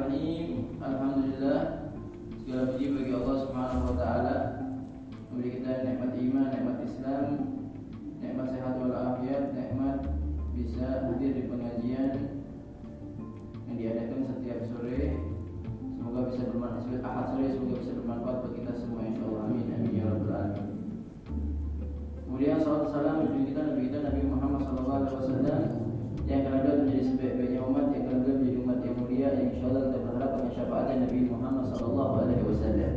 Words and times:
Bismillahirrahmanirrahim. 0.00 0.80
Alhamdulillah. 0.80 1.60
Segala 2.40 2.62
puji 2.72 2.86
bagi 2.88 3.12
Allah 3.20 3.36
Subhanahu 3.44 3.84
wa 3.84 3.96
taala 4.00 4.36
memberi 5.28 5.60
kita 5.60 5.84
nikmat 5.84 6.16
iman, 6.16 6.46
nikmat 6.48 6.76
Islam, 6.88 7.26
nikmat 8.16 8.46
sehat 8.48 8.80
wal 8.80 8.96
afiat, 8.96 9.52
nikmat 9.52 10.08
bisa 10.56 11.04
hadir 11.04 11.36
di 11.36 11.44
pengajian 11.52 12.12
yang 13.68 13.76
diadakan 13.76 14.24
setiap 14.24 14.64
sore. 14.72 15.20
Semoga 15.92 16.20
bisa 16.32 16.48
bermanfaat 16.48 17.04
ahad 17.04 17.24
sore 17.36 17.46
semoga 17.52 17.76
bisa 17.84 17.92
bermanfaat 18.00 18.36
buat 18.40 18.52
kita 18.56 18.72
semua 18.80 19.04
insyaallah 19.04 19.52
amin 19.52 19.68
amin 19.68 20.00
ya 20.00 20.04
rabbal 20.08 20.32
alamin. 20.32 20.68
Kemudian 22.24 22.56
salam 22.64 22.88
salam 22.88 23.28
bagi 23.28 23.52
kita 23.52 23.60
Nabi 23.68 23.80
kita 23.92 23.98
Nabi 24.00 24.20
Muhammad 24.24 24.64
sallallahu 24.64 24.96
alaihi 25.04 25.16
wasallam 25.20 25.62
yang 26.24 26.48
ada 26.48 26.70
menjadi 26.80 27.02
sebaik-baiknya 27.04 27.60
umat 27.68 27.92
yang 27.92 28.04
ada 28.08 28.32
menjadi 28.32 28.59
mulia 29.20 29.36
insyaallah 29.52 29.84
kita 29.92 29.98
berharap 30.00 30.30
dengan 30.32 30.52
syafaatnya 30.56 30.94
Nabi 31.04 31.18
Muhammad 31.28 31.64
sallallahu 31.76 32.12
alaihi 32.24 32.40
wasallam. 32.48 32.94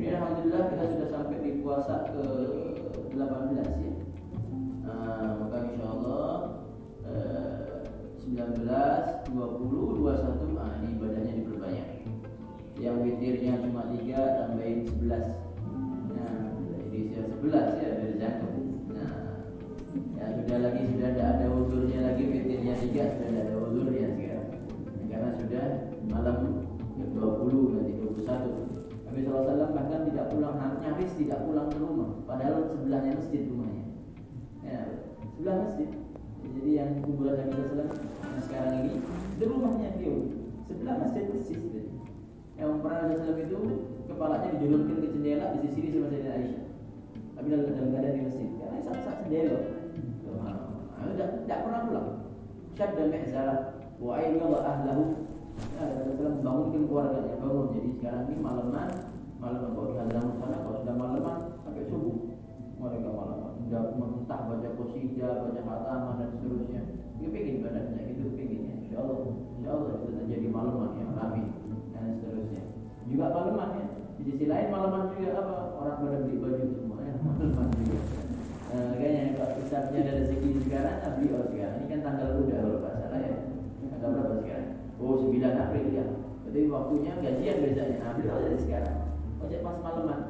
Alhamdulillah 0.00 0.62
kita 0.72 0.84
sudah 0.88 1.08
sampai 1.12 1.36
di 1.44 1.50
puasa 1.60 1.94
ke 2.16 2.24
18 3.12 3.52
ya. 3.60 3.92
Nah, 4.88 5.36
maka 5.44 5.56
insyaallah 5.68 6.28
eh, 7.04 7.92
19, 8.24 9.36
20, 9.36 10.00
21 10.00 10.64
ah 10.64 10.72
ini 10.80 10.88
ibadahnya 10.96 11.32
diperbanyak. 11.36 11.88
Yang 12.80 12.96
witirnya 13.04 13.52
cuma 13.68 13.84
3 13.92 14.16
tambahin 14.40 14.80
11. 14.96 15.28
Nah, 16.08 16.40
jadi 16.88 17.20
11 17.20 17.84
ya 17.84 17.90
dari. 18.00 18.16
Nah, 18.96 19.12
ya 19.92 20.24
sudah 20.40 20.58
lagi 20.72 20.82
sudah 20.88 21.08
tidak 21.12 21.28
ada 21.36 21.46
uzurnya 21.52 22.00
lagi 22.00 22.22
witirnya 22.32 22.80
tiga 22.80 23.12
sudah 23.12 23.28
tidak 23.28 23.44
ada 23.44 23.53
bahkan 29.94 30.10
tidak 30.10 30.26
pulang 30.34 30.58
nyaris 30.82 31.12
tidak 31.14 31.38
pulang 31.46 31.70
ke 31.70 31.78
rumah. 31.78 32.10
Padahal 32.26 32.66
sebelahnya 32.66 33.14
masjid 33.14 33.46
rumahnya. 33.46 33.84
Ya 34.66 34.80
sebelah 35.38 35.56
masjid. 35.62 35.88
Jadi 36.42 36.70
yang 36.74 36.90
kuburan 36.98 37.38
Nabi 37.38 37.62
yang 37.62 38.42
sekarang 38.42 38.74
ini 38.82 38.92
itu 39.38 39.44
rumahnya 39.46 39.88
dia. 39.94 40.14
Sebelah 40.66 40.94
masjid 40.98 41.24
masjid 41.30 41.58
yang 42.58 42.82
pernah 42.82 43.06
Nabi 43.06 43.14
SAW 43.22 43.38
itu 43.38 43.58
kepalanya 44.10 44.48
dijulurkan 44.58 44.98
ke 44.98 45.08
jendela 45.14 45.46
di 45.62 45.68
sisi 45.70 45.88
sama 45.94 46.10
Sayyidina 46.10 46.34
Aisyah. 46.42 46.64
Tapi 47.34 47.46
dalam 47.50 47.90
keadaan 47.94 48.14
di 48.18 48.22
masjid. 48.26 48.48
Karena 48.58 48.78
saat-saat 48.82 49.18
sendiri 49.26 49.54
tidak 51.14 51.28
tidak 51.46 51.58
pernah 51.62 51.80
pulang. 51.86 52.08
Syadda 52.74 53.02
mi'zara 53.06 53.56
wa 54.02 54.12
ayyuha 54.18 54.44
Allah 54.50 54.62
ahlahu. 54.74 55.02
Rasulullah 55.78 56.34
membangunkan 56.34 56.82
keluarganya 56.90 57.34
bangun. 57.38 57.66
Jadi 57.78 57.88
sekarang 57.94 58.22
ini 58.26 58.36
malaman 58.42 59.13
malaman 59.44 59.76
kalau 59.76 59.92
hadapan 59.92 60.32
sana 60.40 60.56
kalau 60.64 60.78
sudah 60.80 60.96
malaman 60.96 61.36
sampai 61.60 61.84
subuh. 61.92 62.16
Mereka 62.80 63.10
malaman 63.12 63.52
sudah 63.64 63.82
mentah 63.96 64.40
baca 64.48 64.68
qasidah 64.76 65.32
baca 65.44 65.60
khatamah 65.60 66.12
dan 66.16 66.28
seterusnya. 66.36 66.80
Dia 67.20 67.28
pengen 67.28 67.60
badannya 67.64 68.02
itu 68.12 68.22
pengennya 68.32 68.74
insya 68.84 68.96
Allah 69.04 69.20
insya 69.56 69.68
Allah 69.72 69.90
itu 70.00 70.08
terjadi 70.16 70.48
malaman 70.48 70.90
yang 70.96 71.12
ramai 71.12 71.44
dan 71.92 72.04
seterusnya. 72.16 72.62
Juga 73.04 73.26
malaman 73.36 73.68
ya. 73.76 73.86
Di 74.16 74.22
sisi 74.32 74.44
lain 74.48 74.68
malaman 74.72 75.12
juga 75.12 75.30
apa? 75.36 75.56
Orang 75.76 75.96
pada 76.00 76.18
beli 76.24 76.36
baju 76.40 76.64
semua 76.72 76.98
ya. 77.04 77.14
Malaman 77.24 77.68
juga. 77.76 78.00
Nah, 78.74 78.84
makanya 78.90 79.22
kalau 79.38 79.54
hisabnya 79.60 79.98
ada 80.02 80.12
rezeki 80.18 80.50
sekarang, 80.66 80.96
Nabi 81.04 81.24
oh 81.30 81.46
sekarang 81.46 81.76
ini 81.78 81.86
kan 81.92 82.00
tanggal 82.02 82.28
udah 82.42 82.58
kalau 82.58 82.78
nggak 82.80 82.94
salah 82.96 83.20
ya. 83.20 83.34
Tanggal 83.92 84.10
berapa 84.16 84.34
sekarang? 84.40 84.70
Oh 84.98 85.14
9 85.20 85.30
April 85.44 85.86
ya. 85.92 86.04
Berarti 86.42 86.60
waktunya 86.72 87.12
gajian 87.22 87.56
biasanya. 87.62 87.96
Oh 88.02 88.40
dari 88.40 88.58
sekarang. 88.58 89.03
Ojek 89.42 89.60
pas 89.66 89.78
malaman. 89.82 90.20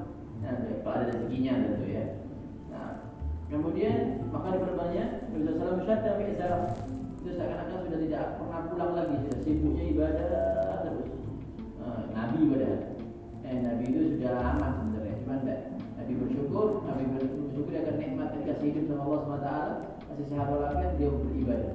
Nah, 0.41 0.55
kalau 0.85 0.97
ada 1.01 1.05
rezekinya 1.13 1.53
tentu 1.61 1.87
ya. 1.89 2.05
Nah, 2.73 2.89
kemudian 3.49 4.29
maka 4.29 4.57
diperbanyak 4.57 5.09
Nabi 5.33 5.53
Sallam 5.57 5.85
syadda 5.85 6.11
fi 6.21 6.25
izarah. 6.33 6.63
Itu 7.25 7.31
seakan-akan 7.33 7.89
sudah 7.89 8.01
tidak 8.05 8.25
pernah 8.37 8.61
pulang 8.69 8.93
lagi, 8.93 9.15
sudah 9.25 9.39
sibuknya 9.41 9.85
ibadah 9.97 10.27
terus. 10.85 11.09
Nah, 11.81 12.01
Nabi 12.13 12.37
ibadah. 12.49 12.75
Eh, 13.45 13.61
Nabi 13.61 13.85
itu 13.93 14.01
sudah 14.17 14.57
aman 14.57 14.73
sebenarnya, 14.81 15.21
cuma 15.21 15.37
enggak 15.45 15.61
Nabi 16.01 16.13
bersyukur, 16.17 16.81
Nabi 16.89 17.05
bersyukur 17.13 17.77
akan 17.77 17.97
nikmat 18.01 18.29
yang 18.33 18.41
dikasih 18.41 18.67
hidup 18.73 18.85
sama 18.89 19.03
Allah 19.05 19.21
SWT 19.21 19.51
Masih 20.09 20.27
sehat 20.33 20.47
walafiat, 20.49 20.91
dia 20.97 21.09
beribadah 21.13 21.73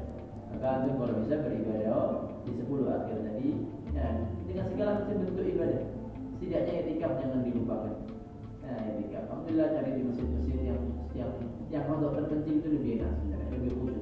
Maka 0.49 0.65
antum 0.65 0.93
kalau 0.97 1.13
bisa 1.21 1.35
beribadah 1.45 2.01
di 2.41 2.51
10 2.57 2.89
akhir 2.89 3.17
tadi 3.21 3.49
ya, 3.93 4.07
Dengan 4.49 4.65
segala 4.73 4.91
macam 4.97 5.15
bentuk 5.21 5.45
ibadah 5.45 5.81
Setidaknya 6.39 6.87
etikaf 6.87 7.19
jangan 7.19 7.43
dilupakan. 7.43 7.99
Nah 8.63 8.79
etikaf, 8.95 9.27
Alhamdulillah 9.27 9.75
cari 9.75 9.91
di 9.91 10.03
masjid-masjid 10.07 10.71
yang 10.71 10.81
yang 11.11 11.31
yang 11.67 11.83
pondok 11.83 12.15
terpencil 12.15 12.63
itu 12.63 12.67
lebih 12.79 12.91
enak 13.03 13.11
sebenarnya, 13.19 13.47
lebih 13.59 13.71
khusus. 13.75 13.99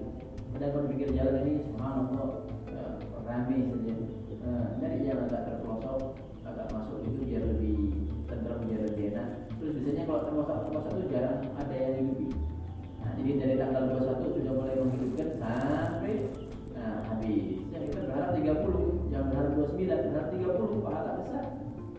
Padahal 0.53 0.69
kalau 0.69 0.85
pikir 0.93 1.09
jalan 1.17 1.35
ini, 1.41 1.53
subhanallah, 1.65 2.29
ya, 2.69 2.83
ramai 3.25 3.57
saja. 3.65 3.93
Nah, 4.37 4.65
Dari 4.77 4.97
jalan 5.01 5.25
agak 5.25 5.41
terpelosok, 5.49 6.01
agak 6.45 6.67
masuk 6.77 6.97
itu 7.09 7.19
biar 7.25 7.41
lebih 7.41 7.75
tenteram, 8.29 8.59
biar 8.69 8.81
lebih 8.85 9.03
enak. 9.17 9.27
Terus 9.57 9.73
biasanya 9.81 10.03
kalau 10.05 10.21
terpelosok 10.29 10.57
terpelosok 10.61 10.93
itu 10.93 11.05
jarang 11.09 11.41
ada 11.57 11.73
yang 11.73 11.93
hidupi. 12.05 12.27
Nah, 13.01 13.11
jadi 13.17 13.31
dari 13.33 13.55
tanggal 13.57 13.83
21 13.97 14.37
sudah 14.37 14.53
mulai 14.53 14.77
menghidupkan 14.77 15.29
sampai 15.41 16.15
nah, 16.77 17.01
habis. 17.01 17.65
Ya, 17.73 17.77
kita 17.81 17.97
berharap 18.05 18.29
30, 18.37 19.09
jangan 19.09 19.25
berharap 19.25 19.51
29, 19.57 20.05
berharap 20.05 20.27
30 20.37 20.85
pahala 20.85 21.11
besar 21.17 21.45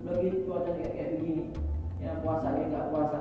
bagi 0.07 0.29
cuaca 0.47 0.71
kayak, 0.77 0.93
kayak 0.95 1.11
begini. 1.19 1.45
Ya 1.99 2.15
puasa 2.23 2.55
kayak 2.55 2.71
nggak 2.71 2.89
puasa, 2.95 3.19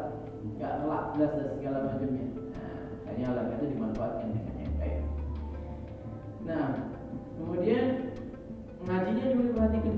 nggak 0.57 0.73
ngelak 0.85 1.03
belas 1.17 1.31
dan 1.33 1.47
segala 1.57 1.77
macamnya. 1.89 2.25
Nah, 2.53 2.77
kayaknya 3.05 3.25
alam 3.33 3.45
itu 3.57 3.65
dimanfaatkan 3.73 4.27
dengan 4.29 4.55
yang 4.61 4.75
baik. 4.77 4.97
Nah, 6.45 6.65
kemudian 7.41 7.85
ngajinya 8.85 9.23
juga 9.33 9.43
diperhatikan. 9.49 9.97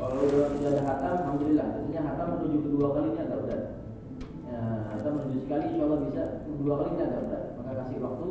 Kalau 0.00 0.24
sudah 0.24 0.70
ada 0.72 0.82
hatam, 0.84 1.14
alhamdulillah. 1.24 1.66
Tentunya 1.76 2.00
hatam 2.04 2.26
menuju 2.36 2.58
kedua 2.68 2.86
kalinya 2.96 3.22
agak 3.24 3.40
berat. 3.44 3.64
Ya, 4.48 4.60
hatam 4.92 5.12
menuju 5.16 5.38
sekali, 5.44 5.64
insya 5.72 5.84
Allah 5.84 6.00
bisa. 6.08 6.24
Kedua 6.44 6.74
kalinya 6.80 7.04
agak 7.08 7.22
berat. 7.28 7.44
Maka 7.56 7.72
kasih 7.84 7.98
waktu 8.00 8.28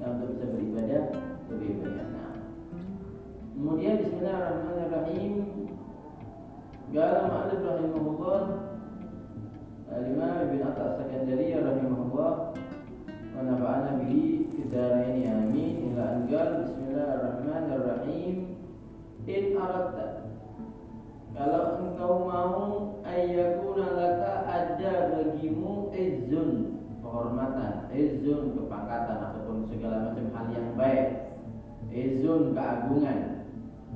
ya, 0.00 0.06
untuk 0.12 0.28
bisa 0.36 0.44
beribadah 0.52 1.02
lebih 1.52 1.70
banyak. 1.80 2.08
Nah, 2.12 2.32
kemudian 3.56 3.94
Bismillahirrahmanirrahim. 4.04 5.32
Qala 6.92 7.24
Ma'alif 7.24 7.64
rahimahullah 7.64 8.40
Al-Imam 9.88 10.34
Ibn 10.44 10.60
Atta 10.60 11.00
Sakandari 11.00 11.56
rahimahullah 11.56 12.52
wa 12.52 13.40
nafa'ana 13.40 13.96
bihi 14.04 14.52
fi 14.52 14.60
dharain 14.68 15.24
amin 15.24 15.88
ila 15.88 16.20
anqal 16.20 16.68
Bismillahirrahmanirrahim 16.68 18.34
in 19.24 19.44
aradta 19.56 20.06
kalau 21.32 21.80
engkau 21.80 22.28
mau 22.28 22.60
ayyakuna 23.08 23.86
laka 23.96 24.32
ada 24.52 24.92
bagimu 25.16 25.88
izun 25.96 26.76
kehormatan, 27.00 27.88
izun 27.88 28.52
kepangkatan 28.52 29.32
ataupun 29.32 29.64
segala 29.72 30.12
macam 30.12 30.28
hal 30.36 30.46
yang 30.52 30.76
baik, 30.76 31.08
izun 31.88 32.52
keagungan. 32.52 33.41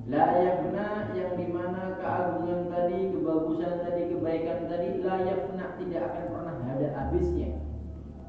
Layakna 0.07 1.11
yang 1.19 1.35
di 1.35 1.51
mana 1.51 1.99
keagungan 1.99 2.71
tadi, 2.71 3.11
kebagusan 3.11 3.75
tadi, 3.83 4.03
kebaikan 4.15 4.71
tadi, 4.71 5.03
layakna 5.03 5.65
tidak 5.83 6.03
akan 6.15 6.25
pernah 6.31 6.57
ada 6.63 6.89
habisnya. 6.95 7.51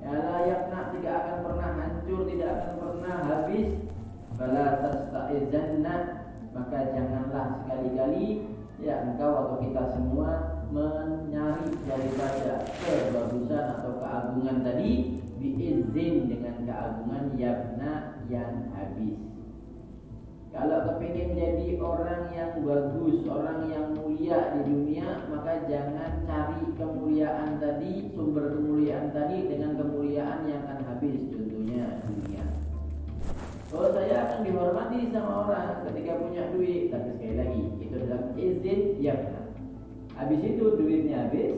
Ya 0.02 0.10
layakna 0.18 0.80
tidak 0.98 1.14
akan 1.22 1.38
pernah 1.46 1.70
hancur, 1.78 2.22
tidak 2.26 2.50
akan 2.50 2.74
pernah 2.82 3.16
habis. 3.30 3.70
Fala 4.34 4.66
tasta'izanna 4.82 5.96
maka 6.58 6.80
janganlah 6.94 7.62
sekali-kali 7.62 8.50
ya 8.82 9.06
engkau 9.06 9.34
atau 9.34 9.58
kita 9.62 9.84
semua 9.94 10.30
mencari 10.74 11.70
daripada 11.86 12.66
kebagusan 12.82 13.66
atau 13.78 14.02
keagungan 14.02 14.66
tadi 14.66 15.22
diizin 15.38 16.26
dengan 16.26 16.66
keagungan 16.66 17.38
yabna 17.38 18.22
yang 18.30 18.74
habis 18.74 19.27
Kalau 20.58 20.90
kepingin 20.90 21.38
jadi 21.38 21.78
orang 21.78 22.34
yang 22.34 22.66
bagus, 22.66 23.30
orang 23.30 23.70
yang 23.70 23.94
mulia 23.94 24.58
di 24.58 24.66
dunia, 24.66 25.30
maka 25.30 25.70
jangan 25.70 26.26
cari 26.26 26.74
kemuliaan 26.74 27.62
tadi, 27.62 28.10
sumber 28.18 28.58
kemuliaan 28.58 29.14
tadi 29.14 29.46
dengan 29.46 29.78
kemuliaan 29.78 30.50
yang 30.50 30.66
akan 30.66 30.82
habis, 30.90 31.30
contohnya 31.30 32.02
dunia. 32.10 32.42
Oh 33.70 33.94
saya 33.94 34.16
akan 34.26 34.40
dihormati 34.50 35.14
sama 35.14 35.46
orang 35.46 35.86
ketika 35.86 36.26
punya 36.26 36.50
duit, 36.50 36.90
tapi 36.90 37.10
sekali 37.14 37.36
lagi 37.38 37.62
itu 37.78 37.94
adalah 37.94 38.22
izin 38.34 38.82
yang 38.98 39.20
benar. 39.30 39.46
Habis 40.18 40.42
itu 40.42 40.64
duitnya 40.74 41.30
habis, 41.30 41.54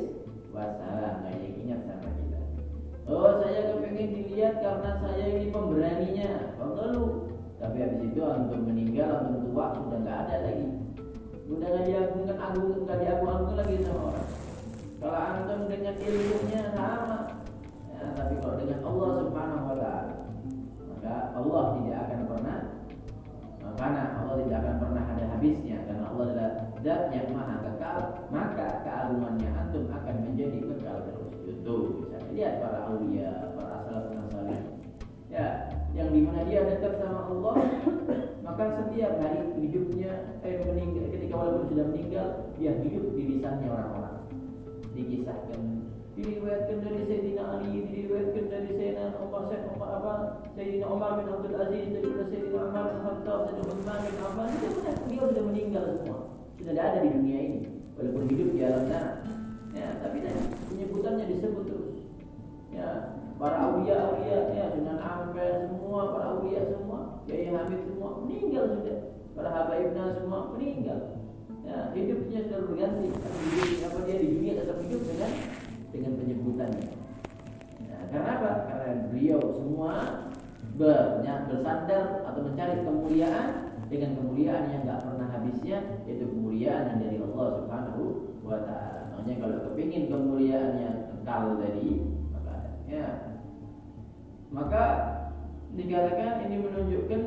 wassalam, 0.51 1.23
nggak 1.23 1.39
ingat 1.55 1.87
sama 1.87 2.09
kita. 2.19 2.39
Oh 3.07 3.39
saya 3.39 3.79
kepingin 3.79 4.11
dilihat 4.11 4.59
karena 4.59 4.91
saya 4.99 5.23
ini 5.39 5.47
pemberaninya, 5.55 6.59
kalau 6.59 7.28
tapi 7.59 7.77
habis 7.83 8.01
itu 8.07 8.19
antum 8.23 8.63
meninggal, 8.63 9.09
antum 9.19 9.51
tua 9.51 9.75
sudah 9.75 9.99
nggak 9.99 10.19
ada 10.25 10.35
lagi. 10.47 10.67
Sudah 11.43 11.67
nggak 11.67 11.85
diagungkan 11.91 12.37
agung, 12.39 12.71
nggak 12.87 12.99
diagung-agungkan 13.03 13.57
lagi 13.59 13.75
sama 13.83 14.01
orang. 14.07 14.29
Kalau 14.99 15.19
antum 15.19 15.59
dengan 15.67 15.95
ilmunya 15.99 16.61
sama, 16.71 17.19
ya, 17.91 17.99
tapi 18.15 18.33
kalau 18.39 18.55
dengan 18.63 18.79
Allah 18.87 19.09
Subhanahu 19.19 19.63
Wa 19.67 19.75
Taala, 19.75 20.15
maka 20.87 21.15
Allah 21.35 21.63
tidak 21.75 21.97
akan 22.07 22.21
pernah 22.31 22.57
karena 23.79 24.03
Allah 24.19 24.35
tidak 24.43 24.57
akan 24.59 24.75
pernah 24.83 25.03
ada 25.07 25.25
habisnya 25.31 25.77
karena 25.87 26.03
Allah 26.11 26.25
adalah 26.27 26.51
zat 26.83 27.01
yang 27.15 27.27
maha 27.31 27.55
kekal 27.63 27.97
maka 28.27 28.67
keagungannya 28.83 29.49
antum 29.55 29.87
akan 29.87 30.15
menjadi 30.27 30.59
kekal 30.67 30.97
terus 31.07 31.31
itu 31.47 31.75
bisa 32.03 32.17
lihat 32.35 32.59
para 32.59 32.79
aulia 32.91 33.55
para 33.55 33.87
ya 33.87 34.18
yang 35.99 36.09
di 36.15 36.21
mana 36.23 36.47
dia 36.47 36.63
dekat 36.63 36.95
sama 37.03 37.27
Allah 37.27 37.55
maka 38.47 38.63
setiap 38.71 39.19
hari 39.19 39.51
hidupnya 39.59 40.39
eh, 40.47 40.63
meninggal 40.63 41.11
ketika 41.11 41.35
walaupun 41.35 41.67
sudah 41.67 41.85
meninggal 41.91 42.27
dia 42.55 42.71
hidup 42.79 43.11
di 43.13 43.23
lisannya 43.35 43.67
orang-orang. 43.67 44.15
Dikisahkan 44.95 45.61
diriwayatkan 46.19 46.77
dari 46.83 47.01
Sayyidina 47.07 47.43
Ali 47.47 47.87
diriwayatkan 47.87 48.45
dari 48.51 48.69
Sayyidina 48.75 49.15
Umar 49.23 49.47
Sayyidina 49.47 49.71
Umar 49.75 49.89
apa? 49.99 50.13
Sayyidina 50.55 50.87
Umar 50.91 51.11
bin 51.19 51.27
Abdul 51.31 51.55
Aziz 51.55 51.85
daripada 51.95 52.23
Sayyidina 52.27 52.59
Umar 52.67 52.83
bin 52.87 52.99
Khattab 53.03 53.39
Sayyidina 53.47 53.71
Umar 53.75 53.97
bin 54.03 54.15
Affan 54.19 54.49
dia 55.07 55.21
sudah 55.23 55.43
meninggal 55.47 55.83
semua. 55.95 56.19
Sudah 56.59 56.73
tidak 56.75 56.85
ada 56.91 56.99
di 57.03 57.09
dunia 57.15 57.39
ini 57.39 57.59
walaupun 57.95 58.23
hidup 58.27 58.47
di 58.55 58.59
alam 58.63 58.83
sana. 58.87 59.11
Ya 59.75 59.87
tapi 60.03 60.17
penyebutannya 60.67 61.25
disebut 61.27 61.63
terus. 61.67 61.95
Ya 62.75 63.18
para 63.39 63.57
awliya 63.71 64.19
ya 64.27 64.67
Sunan 64.75 64.99
Ampel 64.99 65.71
semua 65.71 66.11
para 66.11 66.25
awliya 66.35 66.61
semua. 66.75 67.23
Kiai 67.23 67.47
Hamid 67.47 67.87
semua 67.87 68.19
meninggal 68.21 68.65
sudah. 68.75 68.97
Para 69.31 69.49
habaibna 69.55 70.19
semua 70.19 70.51
meninggal. 70.51 71.23
Ya 71.63 71.95
hidupnya 71.95 72.45
sudah 72.51 72.59
berganti. 72.67 73.07
Apa 73.87 73.97
dia 74.03 74.17
di 74.19 74.27
dunia 74.35 74.53
tetap 74.59 74.77
hidup 74.83 75.01
dengan 75.07 75.31
dengan 75.89 76.11
penyebutannya 76.21 76.85
ya, 77.81 77.97
karena 78.13 78.29
apa? 78.37 78.51
Karena 78.69 79.09
beliau 79.09 79.41
semua 79.57 79.93
banyak 80.77 81.37
bersandar 81.49 82.23
atau 82.29 82.41
mencari 82.45 82.85
kemuliaan 82.85 83.73
dengan 83.89 84.21
kemuliaan 84.21 84.69
yang 84.69 84.81
nggak 84.85 85.01
pernah 85.01 85.27
habisnya 85.33 85.77
yaitu 86.05 86.29
kemuliaan 86.29 86.93
yang 86.93 86.99
dari 87.01 87.17
Allah 87.19 87.47
Subhanahu 87.57 88.03
wa 88.45 88.59
taala. 88.63 89.01
Makanya 89.17 89.35
kalau 89.41 89.57
kepingin 89.71 90.03
kemuliaan 90.07 90.71
yang 90.77 90.97
kekal 91.09 91.57
tadi 91.57 91.89
maka 92.31 92.53
ya 92.85 93.28
maka 94.49 94.83
dikatakan 95.77 96.49
ini 96.49 96.57
menunjukkan 96.65 97.21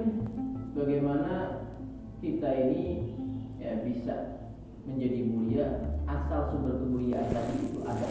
bagaimana 0.74 1.62
kita 2.18 2.50
ini 2.50 3.14
ya 3.62 3.78
bisa 3.86 4.42
menjadi 4.82 5.22
mulia 5.30 5.66
asal 6.10 6.50
sumber 6.50 6.82
kemuliaan 6.82 7.30
tadi 7.30 7.54
itu 7.62 7.78
ada. 7.86 8.10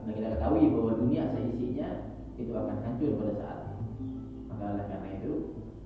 Nah, 0.00 0.12
kita 0.16 0.28
ketahui 0.40 0.72
bahwa 0.72 0.96
dunia 0.96 1.28
seisinya 1.36 1.88
itu 2.40 2.52
akan 2.56 2.80
hancur 2.80 3.20
pada 3.20 3.32
saat 3.36 3.60
maka 4.48 4.64
oleh 4.74 4.86
karena 4.88 5.08
itu 5.20 5.32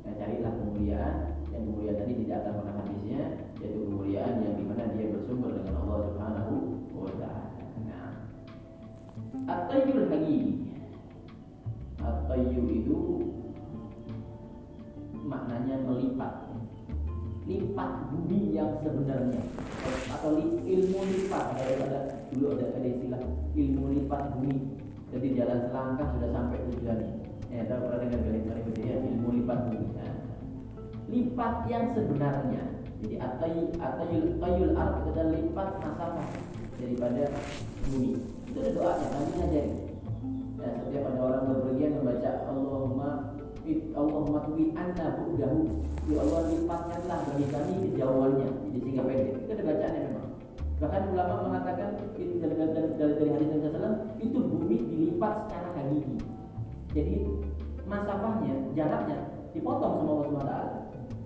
ya, 0.07 0.11
carilah 0.15 0.53
kemuliaan 0.55 1.15
yang 1.51 1.63
kemuliaan 1.67 1.99
tadi 1.99 2.13
tidak 2.23 2.47
akan 2.47 2.53
pernah 2.63 2.75
habisnya 2.79 3.23
yaitu 3.59 3.81
kemuliaan 3.91 4.35
yang 4.39 4.55
di 4.55 4.65
mana 4.65 4.95
dia 4.95 5.11
bersumber 5.11 5.51
dengan 5.59 5.75
Allah 5.83 5.99
Subhanahu 6.07 6.53
wa 6.95 7.13
taala. 7.19 7.51
Nah, 7.83 8.11
at-tayyul 9.51 10.07
hakiki 10.15 10.64
At-tayyu 12.35 12.67
itu 12.83 12.99
maknanya 15.23 15.87
melipat. 15.87 16.51
Lipat 17.47 18.11
bumi 18.11 18.59
yang 18.59 18.75
sebenarnya. 18.83 19.39
Atau 20.11 20.43
ilmu 20.43 20.99
lipat. 21.15 21.45
Ada 21.55 22.27
dulu 22.35 22.59
ada 22.59 22.75
ada 22.75 22.89
istilah 22.91 23.23
ilmu 23.55 23.87
lipat 24.03 24.35
bumi. 24.35 24.83
Jadi 25.15 25.27
jalan 25.39 25.71
selangkah 25.71 26.11
sudah 26.11 26.31
sampai 26.35 26.59
tujuannya. 26.75 27.11
Ya 27.55 27.71
tahu 27.71 27.87
pernah 27.87 28.03
dengar 28.03 28.21
kalimat 28.27 28.59
itu 28.67 28.83
ya? 28.83 28.97
Ilmu 28.99 29.29
lipat 29.39 29.59
bumi 29.71 29.87
nah, 29.95 30.15
lipat 31.07 31.55
yang 31.71 31.87
sebenarnya. 31.95 32.63
Jadi 32.99 33.15
atayul 33.23 33.79
atayul 33.79 34.27
tayul 34.43 34.75
art 34.75 35.07
itu 35.07 35.09
adalah 35.15 35.31
lipat 35.39 35.71
masalah 35.87 36.27
daripada 36.83 37.31
bumi. 37.87 38.19
Itu 38.51 38.59
ada 38.59 38.71
doanya 38.75 39.07
nanti 39.15 39.33
ngajari 39.39 39.95
Ya, 40.65 40.81
setiap 40.81 41.13
ada 41.13 41.21
orang 41.21 41.45
berpergian 41.53 41.84
Allahumma 43.95 44.43
tuwi 44.43 44.75
anna 44.75 45.07
bu'dahu. 45.23 45.71
Ya 46.11 46.19
Allah 46.21 46.41
lipatkanlah 46.51 47.19
bagi 47.31 47.47
kami 47.47 47.73
kejauhannya. 47.89 48.49
Jadi 48.67 48.79
sehingga 48.83 49.03
pendek. 49.07 49.29
Itu 49.47 49.51
ada 49.55 49.63
bacaannya 49.63 50.01
memang. 50.11 50.29
Bahkan 50.83 51.03
ulama 51.15 51.35
mengatakan 51.47 51.89
dari, 52.19 52.35
dari, 52.43 52.55
dari, 52.59 52.91
dari 52.99 53.31
hadis 53.31 53.49
Nabi 53.55 53.71
SAW 53.71 53.95
Itu 54.19 54.39
bumi 54.43 54.77
dilipat 54.91 55.35
secara 55.47 55.69
hakiki. 55.79 56.15
Jadi 56.91 57.15
masafahnya, 57.87 58.55
jaraknya 58.75 59.19
dipotong 59.55 60.03
sama 60.03 60.11
Allah 60.11 60.27
SWT 60.27 60.55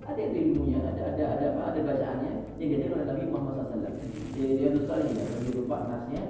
ada 0.09 0.25
itu 0.25 0.41
ilmunya, 0.41 0.81
ada 0.81 1.12
ada 1.12 1.25
ada 1.37 1.47
apa? 1.53 1.61
Ada 1.69 1.81
bacaannya. 1.85 2.32
Yang 2.57 2.69
jadi 2.73 2.85
oleh 2.97 3.04
Nabi 3.12 3.25
Muhammad 3.28 3.54
SAW. 3.69 3.92
Jadi 4.37 4.52
dia 4.57 4.69
tuh 4.73 4.83
soalnya 4.88 5.12
ya, 5.21 5.52
lupa 5.52 5.76
nasnya. 5.85 6.23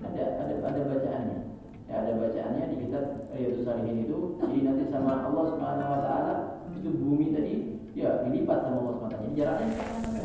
Ada 0.00 0.24
ada 0.40 0.54
ada 0.64 0.80
bacaannya 0.88 1.49
ya, 1.90 1.94
ada 2.06 2.12
bacaannya 2.22 2.64
di 2.70 2.76
kitab 2.86 3.04
Riyadhus 3.34 3.66
Salihin 3.66 4.06
itu 4.06 4.38
jadi 4.38 4.58
nanti 4.62 4.84
sama 4.94 5.26
Allah 5.26 5.44
Subhanahu 5.50 5.90
wa 5.90 6.00
taala 6.06 6.34
itu 6.70 6.88
bumi 6.94 7.34
tadi 7.34 7.54
ya 7.98 8.22
dilipat 8.22 8.58
sama 8.62 8.78
Allah 8.78 8.94
Subhanahu 8.94 9.18
taala. 9.18 9.34
Jaraknya 9.34 9.74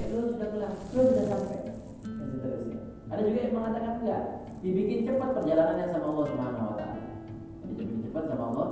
itu 0.05 0.17
sudah 0.37 0.47
kelar, 0.53 0.71
sudah 0.93 1.25
sampai. 1.25 1.59
Ada 3.05 3.21
juga 3.21 3.39
yang 3.41 3.55
mengatakan 3.57 3.93
enggak, 4.01 4.23
dibikin 4.61 4.99
cepat 5.05 5.29
perjalanannya 5.33 5.85
sama 5.89 6.05
Allah 6.13 6.25
Subhanahu 6.29 6.65
wa 6.69 6.75
taala. 6.77 7.03
Dibikin 7.65 7.97
cepat 8.05 8.23
sama 8.29 8.43
Allah 8.53 8.67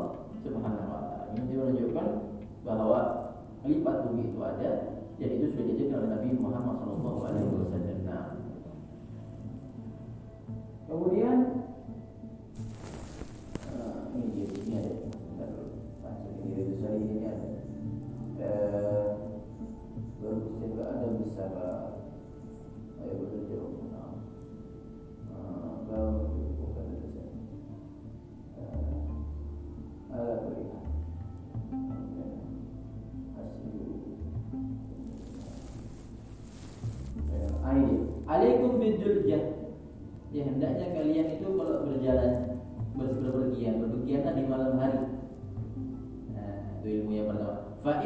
Subhanahu 0.45 0.85
wa 0.93 1.01
taala. 1.01 1.25
Ini 1.33 1.53
menunjukkan 1.57 2.07
bahwa 2.61 2.99
lipat 3.65 3.95
bumi 4.07 4.23
itu 4.29 4.39
ada 4.43 4.71
dan 5.17 5.29
itu 5.29 5.45
sudah 5.53 5.65
dijadikan 5.71 5.97
oleh 6.03 6.09
Nabi 6.13 6.29
Muhammad 6.35 6.75
SAW. 6.83 7.41
Nah, 8.03 8.25
kemudian 10.89 11.62
ada 14.13 14.93
masuk. 15.41 15.67
Dari 16.53 16.73
saya 16.77 17.33
eh 18.43 18.93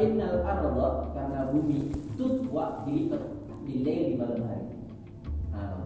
innal 0.08 0.40
arda 0.40 1.12
karena 1.12 1.52
bumi 1.52 1.92
tutwa 2.16 2.80
dilipat 2.88 3.22
di 3.68 3.84
di 3.84 4.14
malam 4.16 4.40
hari. 4.48 4.64
Nah, 5.52 5.76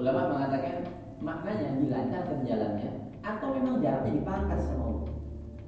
ulama 0.00 0.32
mengatakan 0.32 0.88
maknanya 1.20 1.76
dilancarkan 1.76 2.40
jalannya 2.48 2.90
atau 3.20 3.48
memang 3.52 3.84
jaraknya 3.84 4.16
dipangkas 4.16 4.72
sama 4.72 4.84
Allah. 4.88 5.12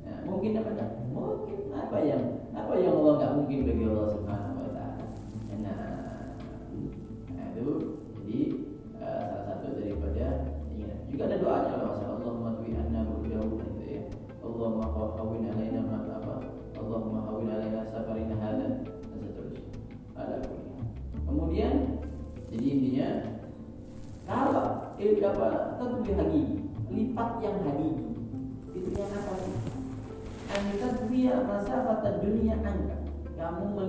Nah, 0.08 0.18
mungkin 0.24 0.56
apa 0.56 0.70
mungkin. 1.12 1.58
Apa 1.70 1.96
yang 2.02 2.22
apa 2.56 2.72
yang 2.80 2.94
Allah 2.96 3.12
nggak 3.20 3.34
mungkin 3.36 3.58
bagi 3.68 3.84
Allah 3.84 4.08
subhanahu 4.16 4.49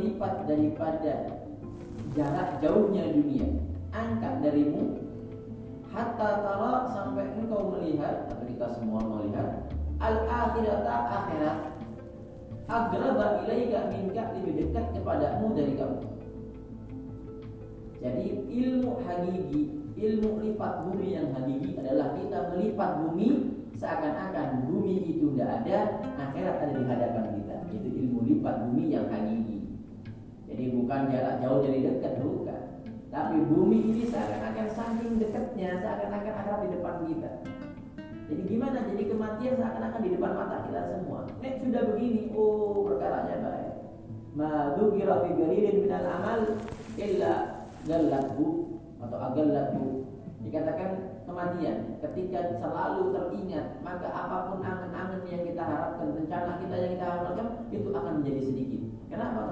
Melipat 0.02 0.50
daripada 0.50 1.30
jarak 2.18 2.58
jauhnya 2.58 3.14
dunia. 3.14 3.54
Angkat 3.94 4.42
darimu 4.42 4.98
hatta 5.94 6.42
tara 6.42 6.90
sampai 6.90 7.30
engkau 7.38 7.70
melihat 7.70 8.26
atau 8.26 8.42
kita 8.50 8.82
semua 8.82 9.06
melihat 9.06 9.70
al 10.02 10.26
akhirata 10.26 10.90
akhirat 11.06 11.58
agraba 12.66 13.46
ilaika 13.46 13.94
minka 13.94 14.34
lebih 14.42 14.74
dekat 14.74 14.90
kepadamu 14.98 15.54
dari 15.54 15.74
kamu. 15.78 16.02
Jadi 18.02 18.26
ilmu 18.58 19.06
hakiki, 19.06 19.62
ilmu 20.02 20.30
lipat 20.50 20.74
bumi 20.90 21.14
yang 21.14 21.30
hakiki 21.30 21.78
adalah 21.78 22.18
kita 22.18 22.50
melipat 22.50 22.90
bumi 23.06 23.54
seakan-akan 23.78 24.66
bumi 24.66 25.14
itu 25.14 25.30
tidak 25.38 25.62
ada, 25.62 25.78
akhirat 26.18 26.56
ada 26.58 26.74
di 26.74 26.84
hadapan 26.90 27.26
kita. 27.38 27.56
Itu 27.70 27.90
ilmu 27.94 28.20
lipat 28.26 28.56
bumi 28.66 28.90
yang 28.90 29.06
hakiki. 29.06 29.41
Jadi 30.52 30.64
bukan 30.76 31.02
jarak 31.08 31.36
jauh 31.40 31.60
dari 31.64 31.80
dekat, 31.88 32.14
bukan. 32.20 32.62
Tapi 33.08 33.38
bumi 33.48 33.80
ini 33.92 34.04
seakan-akan 34.08 34.68
saking 34.72 35.16
dekatnya, 35.20 35.80
seakan-akan 35.80 36.34
akhirat 36.36 36.60
di 36.64 36.70
depan 36.76 36.96
kita. 37.08 37.32
Jadi 38.32 38.42
gimana? 38.48 38.80
Jadi 38.88 39.04
kematian 39.08 39.54
seakan-akan 39.60 40.02
di 40.04 40.12
depan 40.16 40.32
mata 40.36 40.58
kita 40.68 40.82
semua. 40.92 41.20
Nek 41.40 41.56
sudah 41.64 41.84
begini, 41.92 42.32
oh 42.36 42.84
perkaranya 42.88 43.36
baik. 43.44 43.72
Ma 44.32 44.76
dzukira 44.76 45.24
fi 45.24 45.30
qalilin 45.36 45.78
minal 45.88 46.08
amal 46.08 46.40
illa 46.96 47.34
gallathu 47.84 48.48
atau 49.04 49.18
agallathu 49.20 49.86
dikatakan 50.42 51.22
kematian 51.28 52.02
ketika 52.02 52.58
selalu 52.58 53.14
teringat 53.14 53.78
maka 53.86 54.10
apa 54.10 54.52
pun 54.52 54.60
angan-angan 54.66 55.22
yang 55.30 55.46
kita 55.46 55.62
harapkan 55.62 56.18
rencana 56.18 56.58
kita 56.60 56.76
yang 56.76 56.92
kita 56.98 57.06
harapkan 57.06 57.48
itu 57.70 57.90
akan 57.94 58.14
menjadi 58.22 58.42
sedikit 58.42 58.82
kenapa 59.08 59.51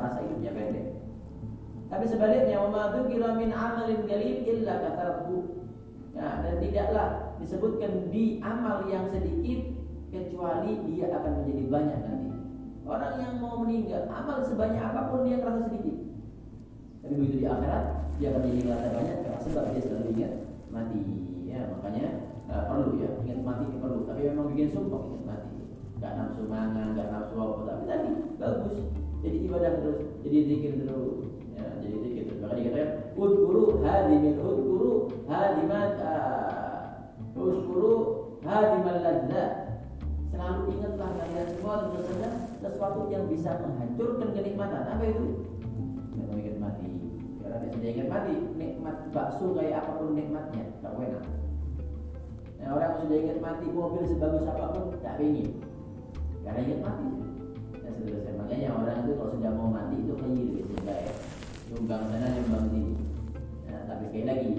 tapi 1.89 2.05
sebaliknya 2.05 2.61
wa 2.61 2.93
dzukira 2.93 3.33
min 3.33 3.49
amalin 3.49 4.05
qalil 4.05 4.45
illa 4.45 4.73
katharatu 4.77 5.65
ya, 6.13 6.45
dan 6.45 6.55
tidaklah 6.61 7.07
disebutkan 7.41 8.13
di 8.13 8.37
amal 8.45 8.85
yang 8.85 9.09
sedikit 9.09 9.73
kecuali 10.13 10.77
dia 10.85 11.09
akan 11.13 11.41
menjadi 11.41 11.63
banyak 11.65 11.99
nanti. 12.05 12.29
Orang 12.85 13.21
yang 13.21 13.33
mau 13.37 13.61
meninggal 13.61 14.09
amal 14.09 14.41
sebanyak 14.41 14.81
apa 14.81 15.13
pun 15.13 15.25
dia 15.25 15.41
merasa 15.41 15.69
sedikit. 15.69 15.97
Tapi 17.05 17.13
begitu 17.17 17.37
di 17.41 17.47
akhirat 17.49 17.85
dia 18.17 18.27
akan 18.33 18.41
jadi 18.45 18.59
ngerasa 18.65 18.87
banyak 18.93 19.17
karena 19.25 19.39
sebab 19.45 19.63
dia 19.73 19.81
selalu 19.81 20.07
ingat 20.17 20.33
mati. 20.73 21.01
Ya 21.45 21.59
makanya 21.73 22.05
uh, 22.49 22.63
perlu 22.69 23.01
ya 23.01 23.09
ingat 23.25 23.39
mati 23.45 23.63
itu 23.69 23.77
perlu. 23.77 24.05
Tapi 24.09 24.21
memang 24.29 24.49
bikin 24.53 24.69
sumpah 24.73 25.01
ingat 25.09 25.23
mati. 25.25 25.57
Gak 26.01 26.13
nafsu 26.17 26.41
mangan 26.49 26.97
gak 26.97 27.09
nafsu 27.13 27.33
apa. 27.37 27.61
Tapi 27.65 27.83
tadi 27.85 28.09
bagus. 28.41 28.75
Jadi 29.19 29.37
ibadah 29.45 29.71
terus 29.83 29.99
jadi 30.25 30.37
zikir 30.49 30.73
terus 30.81 31.28
ya 31.59 31.67
jadi 31.83 31.97
zikir 31.99 32.23
terus 32.31 32.39
maka 32.39 32.55
dikatakan 32.55 32.89
udkuru 33.19 33.63
hadimin 33.83 34.35
udkuru 34.39 34.91
hadimat 35.27 35.91
uh, 35.99 37.35
udkuru 37.35 37.93
hadimal 38.47 38.97
ladzat. 39.03 39.51
Selalu 40.29 40.61
ingatlah 40.79 41.09
kalian 41.19 41.47
semua 41.51 41.75
tentu 41.83 41.99
sesuatu 42.63 43.01
yang 43.11 43.27
bisa 43.27 43.59
menghancurkan 43.59 44.29
kenikmatan. 44.31 44.87
Apa 44.87 45.03
itu? 45.03 45.49
Tapi 47.49 47.65
sudah 47.75 47.89
ingat 47.91 48.07
mati. 48.07 48.33
Nikmat 48.55 48.97
bakso 49.11 49.57
kayak 49.57 49.83
apa 49.83 49.91
pun 49.99 50.15
nikmatnya 50.15 50.63
tak 50.79 50.95
enak. 50.95 51.25
Nah, 52.59 52.69
orang 52.77 52.93
sudah 53.03 53.17
ingat 53.19 53.39
mati 53.41 53.65
mobil 53.73 54.03
sebagus 54.05 54.45
apa 54.45 54.65
pun 54.71 54.95
tak 55.01 55.17
ingin 55.19 55.59
karena 56.45 56.59
ingat 56.61 56.79
mati. 56.85 57.09
Dan 57.83 57.91
seterusnya 57.99 58.33
makanya 58.37 58.69
orang 58.77 58.97
itu 59.03 59.11
kalau 59.17 59.31
sudah 59.33 59.51
mau 59.57 59.69
mati 59.73 59.95
itu 59.97 60.13
khair 60.13 60.47
biasanya 60.55 60.93
ya 60.93 61.13
nyumbang 61.69 62.03
sana 62.09 62.27
nyumbang 62.33 62.65
sini 62.73 62.93
nah, 63.69 63.81
tapi 63.85 64.03
sekali 64.09 64.25
lagi 64.25 64.51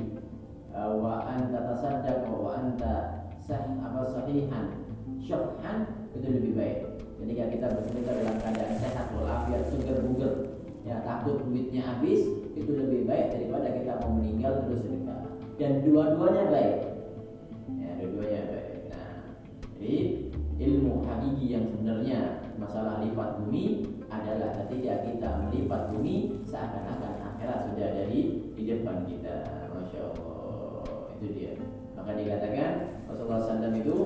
uh, 0.71 0.95
wa 0.95 1.27
anta 1.27 1.59
tasaddaq 1.75 2.23
wa 2.31 2.55
anta 2.55 2.95
sah 3.43 3.67
apa 3.83 4.01
sahihan. 4.15 4.67
Syuhan 5.19 5.77
itu 6.15 6.27
lebih 6.31 6.53
baik. 6.55 6.79
Ketika 7.21 7.45
kita 7.53 7.67
bersedekah 7.77 8.15
dalam 8.25 8.37
keadaan 8.41 8.77
sehat 8.81 9.07
walafiat 9.13 9.63
segar 9.69 9.99
bugar 10.07 10.35
ya 10.81 11.05
takut 11.05 11.45
duitnya 11.45 11.85
habis 11.85 12.25
itu 12.57 12.71
lebih 12.73 13.05
baik 13.05 13.37
daripada 13.37 13.69
kita 13.77 14.01
mau 14.01 14.17
meninggal 14.17 14.65
terus 14.65 14.87
sedekah 14.87 15.29
dan 15.61 15.83
dua-duanya 15.85 16.45
baik. 16.49 16.77
Ya 17.77 17.91
dua-duanya 18.01 18.43
baik. 18.55 18.71
Nah 18.89 19.13
jadi 19.77 19.99
ilmu 20.63 21.05
hakiki 21.05 21.47
yang 21.59 21.65
sebenarnya 21.69 22.19
masalah 22.57 23.03
lipat 23.05 23.43
bumi 23.45 23.85
adalah 24.11 24.51
ketika 24.63 25.07
kita 25.07 25.29
melipat 25.47 25.95
bumi 25.95 26.43
seakan-akan 26.45 27.15
akhirat 27.35 27.59
sudah 27.71 27.87
ada 27.95 28.05
di 28.11 28.21
di 28.59 28.63
depan 28.67 29.07
kita 29.07 29.35
masya 29.71 30.01
allah 30.11 31.15
itu 31.17 31.27
dia 31.33 31.53
maka 31.95 32.19
dikatakan 32.19 32.73
Rasulullah 33.07 33.43
SAW 33.43 33.75
itu 33.79 33.99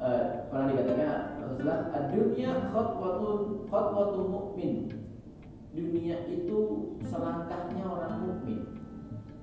uh, 0.00 0.48
pernah 0.48 0.66
dikatakan 0.72 1.08
Rasulullah 1.44 1.80
dunia 2.08 2.50
khutwatun 2.72 3.68
khutwatun 3.68 4.26
mukmin 4.32 5.02
dunia 5.72 6.28
itu 6.28 6.58
selangkahnya 7.00 7.84
orang 7.88 8.14
mukmin. 8.28 8.60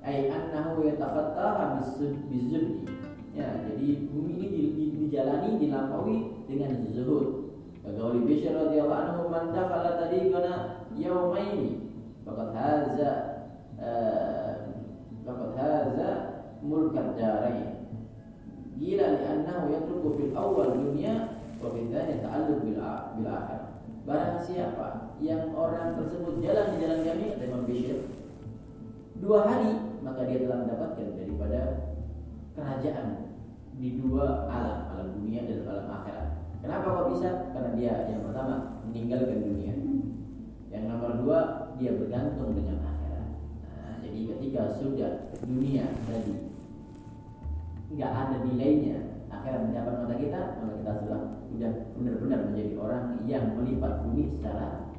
Ai 0.05 0.29
annahu 0.29 0.85
yatafattaha 0.85 1.81
bizubdi. 1.81 2.85
Ya, 3.33 3.61
jadi 3.65 4.09
bumi 4.09 4.35
ini 4.41 4.85
dijalani 5.05 5.61
dilampaui 5.61 6.45
dengan 6.49 6.85
zuhud. 6.89 7.38
Kagauli 7.89 8.21
Bishr 8.29 8.53
radhiyallahu 8.53 9.01
anhu 9.01 9.33
man 9.33 9.49
dakhala 9.49 9.97
tariqana 9.97 10.85
yawmaini 10.93 11.89
faqad 12.21 12.53
haza 12.53 13.11
eh, 13.81 14.53
faqad 15.25 15.51
haza 15.57 16.09
mulkat 16.61 17.17
darain. 17.17 17.89
Gila 18.77 19.05
li 19.17 19.23
annahu 19.25 19.73
yatruku 19.73 20.09
fil 20.21 20.33
awal 20.37 20.69
dunya 20.69 21.33
wa 21.57 21.73
fil 21.73 21.89
thani 21.89 22.21
ta'alluq 22.21 22.61
bil 22.61 22.77
bil 23.17 23.25
akhir. 23.25 23.61
Barang 24.05 24.37
siapa 24.45 25.17
yang 25.17 25.49
orang 25.57 25.97
tersebut 25.97 26.45
jalan 26.45 26.77
di 26.77 26.85
jalan 26.85 26.99
kami 27.01 27.25
ada 27.33 27.43
Imam 27.49 27.65
Bishr 27.65 27.99
dua 29.17 29.49
hari 29.49 29.73
maka 30.05 30.29
dia 30.29 30.45
telah 30.45 30.63
mendapatkan 30.63 31.07
daripada 31.17 31.61
kerajaan 32.53 33.07
di 33.81 33.99
dua 33.99 34.47
alam 34.47 34.79
alam 34.95 35.07
dunia 35.19 35.43
dan 35.43 35.67
alam 35.67 35.87
akhirat 35.91 36.29
kenapa 36.59 36.87
kok 36.87 37.07
bisa? 37.15 37.29
Karena 37.55 37.69
dia 37.75 37.93
yang 38.11 38.21
pertama 38.27 38.83
meninggalkan 38.87 39.39
dunia. 39.43 39.73
Yang 40.69 40.83
nomor 40.85 41.11
dua 41.19 41.39
dia 41.81 41.91
bergantung 41.97 42.53
dengan 42.53 42.83
akhirat. 42.83 43.27
Nah, 43.65 43.93
jadi 44.05 44.19
ketika 44.35 44.61
sudah 44.77 45.11
dunia 45.43 45.87
tadi 46.05 46.35
nggak 47.89 48.11
ada 48.13 48.37
nilainya 48.45 49.25
akhirat 49.33 49.65
mendapat 49.65 49.93
mata 50.05 50.15
kita 50.21 50.41
maka 50.61 50.73
kita 50.77 50.91
sudah 51.01 51.21
sudah 51.49 51.71
benar-benar 51.97 52.39
menjadi 52.53 52.73
orang 52.77 53.03
yang 53.25 53.57
melipat 53.57 54.05
bumi 54.05 54.29
secara 54.29 54.93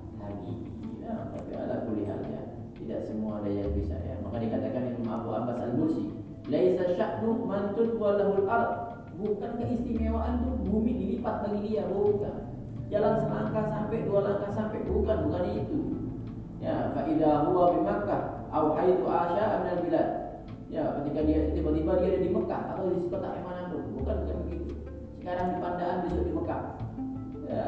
ya, 0.99 1.31
tapi 1.31 1.55
ala 1.55 1.87
kulihat 1.87 2.19
ya 2.27 2.41
tidak 2.75 3.01
semua 3.07 3.39
ada 3.39 3.51
yang 3.51 3.71
bisa 3.71 3.95
ya. 3.95 4.19
Maka 4.27 4.43
dikatakan 4.43 4.99
Imam 4.99 5.23
Abu 5.23 5.31
Abbas 5.31 5.63
Al 5.63 5.79
Mursi 5.79 6.11
laisa 6.51 6.83
sya'nu 6.99 7.47
man 7.47 7.79
tudwa 7.79 8.19
lahul 8.19 8.51
ard 8.51 8.90
bukan 9.21 9.51
keistimewaan 9.61 10.41
tuh 10.43 10.57
bumi 10.65 10.93
dilipat 10.97 11.45
bagi 11.45 11.61
dia 11.69 11.85
bukan. 11.87 12.37
Jalan 12.91 13.15
selangkah 13.23 13.65
sampai 13.71 14.03
dua 14.03 14.21
langkah 14.27 14.51
sampai 14.51 14.83
bukan 14.89 15.31
bukan 15.31 15.45
itu. 15.55 15.81
Ya 16.59 16.91
fa 16.97 17.07
idza 17.07 17.47
huwa 17.47 17.77
bi 17.77 17.81
Makkah 17.87 18.23
aw 18.51 18.75
haitsu 18.75 19.07
asya 19.07 19.47
min 19.63 19.77
bilad. 19.87 20.09
Ya 20.71 20.83
ketika 20.99 21.21
dia 21.23 21.41
tiba-tiba 21.55 21.93
dia 22.03 22.09
ada 22.17 22.21
di 22.25 22.31
Mekah 22.31 22.63
atau 22.75 22.91
di 22.91 23.07
kota 23.07 23.31
mana 23.43 23.71
pun 23.71 23.83
bukan 23.95 24.17
bukan 24.27 24.37
begitu. 24.49 24.75
Sekarang 25.21 25.47
di 25.55 25.57
Pandaan 25.63 25.97
besok 26.09 26.25
di 26.27 26.33
Mekah. 26.35 26.63
Ya 27.47 27.65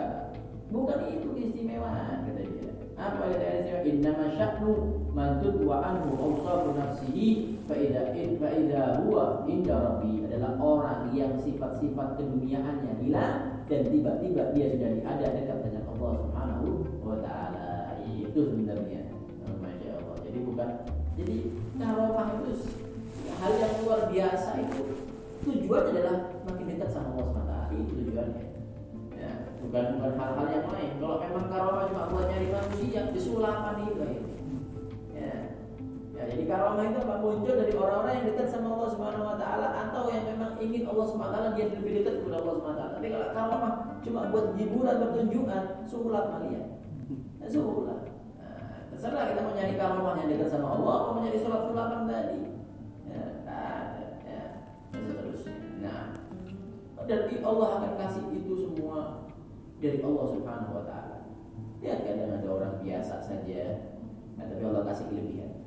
bukan 0.72 0.98
itu 1.06 1.28
keistimewaan 1.36 2.26
kata 2.26 2.42
dia 2.42 2.71
apa 2.96 3.32
kata 3.32 3.64
dia 3.64 3.78
innama 3.88 4.30
sya'nu 4.36 4.72
man 5.16 5.40
tudwa 5.40 5.80
anhu 5.80 6.12
awsafu 6.16 6.76
nafsihi 6.76 7.58
fa 7.66 7.74
idza 7.74 8.12
fa 8.38 8.48
idza 8.52 8.82
huwa 9.02 9.42
inda 9.48 9.74
rabbi 9.74 10.22
adalah 10.28 10.56
orang 10.60 11.10
yang 11.16 11.34
sifat-sifat 11.40 12.20
keduniaannya 12.20 12.92
hilang 13.00 13.64
dan 13.66 13.80
tiba-tiba 13.88 14.52
dia 14.52 14.66
sudah 14.72 14.90
ada 15.08 15.26
dekat 15.32 15.58
dengan 15.64 15.84
Allah 15.96 16.12
Subhanahu 16.20 16.68
wa 17.00 17.16
taala. 17.24 17.96
Itu 18.04 18.48
sebenarnya. 18.48 19.12
Masya 19.60 19.90
Allah. 20.00 20.16
Jadi 20.24 20.38
bukan 20.44 20.68
jadi 21.16 21.36
karomah 21.76 22.28
itu 22.40 22.52
hal 23.36 23.52
yang 23.58 23.74
luar 23.84 24.00
biasa 24.08 24.50
itu 24.64 24.82
tujuannya 25.42 25.90
adalah 25.92 26.16
makin 26.48 26.66
dekat 26.72 26.88
sama 26.94 27.18
Allah 27.18 27.26
SWT 27.28 27.52
itu 27.74 27.92
tujuannya 28.00 28.51
bukan 29.62 29.84
bukan 29.98 30.12
hal-hal 30.18 30.46
yang 30.50 30.66
lain 30.74 30.90
kalau 30.98 31.16
memang 31.22 31.46
karomah 31.46 31.84
cuma 31.86 32.10
buat 32.10 32.26
nyari 32.26 32.48
manusia 32.50 33.00
disulapan 33.14 33.76
itu 33.86 34.02
ya. 35.14 35.34
ya 36.18 36.22
jadi 36.26 36.44
karomah 36.50 36.84
itu 36.90 36.98
apa 36.98 37.14
muncul 37.22 37.54
dari 37.54 37.74
orang-orang 37.78 38.14
yang 38.18 38.26
dekat 38.34 38.46
sama 38.50 38.68
Allah 38.74 38.90
Subhanahu 38.90 39.30
Wa 39.30 39.36
Taala 39.38 39.68
atau 39.86 40.02
yang 40.10 40.24
memang 40.34 40.58
ingin 40.58 40.82
Allah 40.90 41.06
Subhanahu 41.06 41.30
Wa 41.30 41.36
Taala 41.38 41.54
dia 41.54 41.66
lebih 41.70 41.92
dekat 42.02 42.14
kepada 42.20 42.36
Allah 42.42 42.54
Subhanahu 42.58 42.74
Wa 42.74 42.80
Taala. 42.82 42.94
Tapi 42.98 43.06
kalau 43.14 43.28
karomah 43.30 43.72
cuma 44.02 44.20
buat 44.34 44.46
hiburan 44.58 44.96
pertunjukan, 44.98 45.62
sulap 45.86 46.24
kalian, 46.34 46.64
nah, 47.38 47.48
sulap. 47.48 48.00
Nah, 48.38 48.74
terserah 48.90 49.24
kita 49.30 49.40
mau 49.46 49.54
nyari 49.54 49.74
karomah 49.78 50.14
yang 50.18 50.28
dekat 50.34 50.48
sama 50.50 50.68
Allah, 50.74 50.96
mau 51.06 51.20
nyari 51.22 51.38
sulap-sulapan 51.38 52.00
tadi. 52.10 52.40
Ya, 53.06 53.24
ya, 54.26 54.42
seterusnya. 54.90 55.54
Nah, 55.82 56.00
dan 57.06 57.20
Allah 57.42 57.68
akan 57.78 57.92
kasih 57.98 58.24
itu 58.30 58.52
semua 58.58 59.21
dari 59.82 59.98
Allah 59.98 60.26
Subhanahu 60.30 60.72
Wa 60.78 60.84
Taala. 60.86 61.18
Ya 61.82 61.98
kadang 61.98 62.38
ada 62.38 62.46
orang 62.46 62.74
biasa 62.78 63.18
saja, 63.18 63.62
nah, 64.38 64.46
tapi 64.46 64.62
Allah 64.62 64.86
kasih 64.86 65.10
kelebihan. 65.10 65.66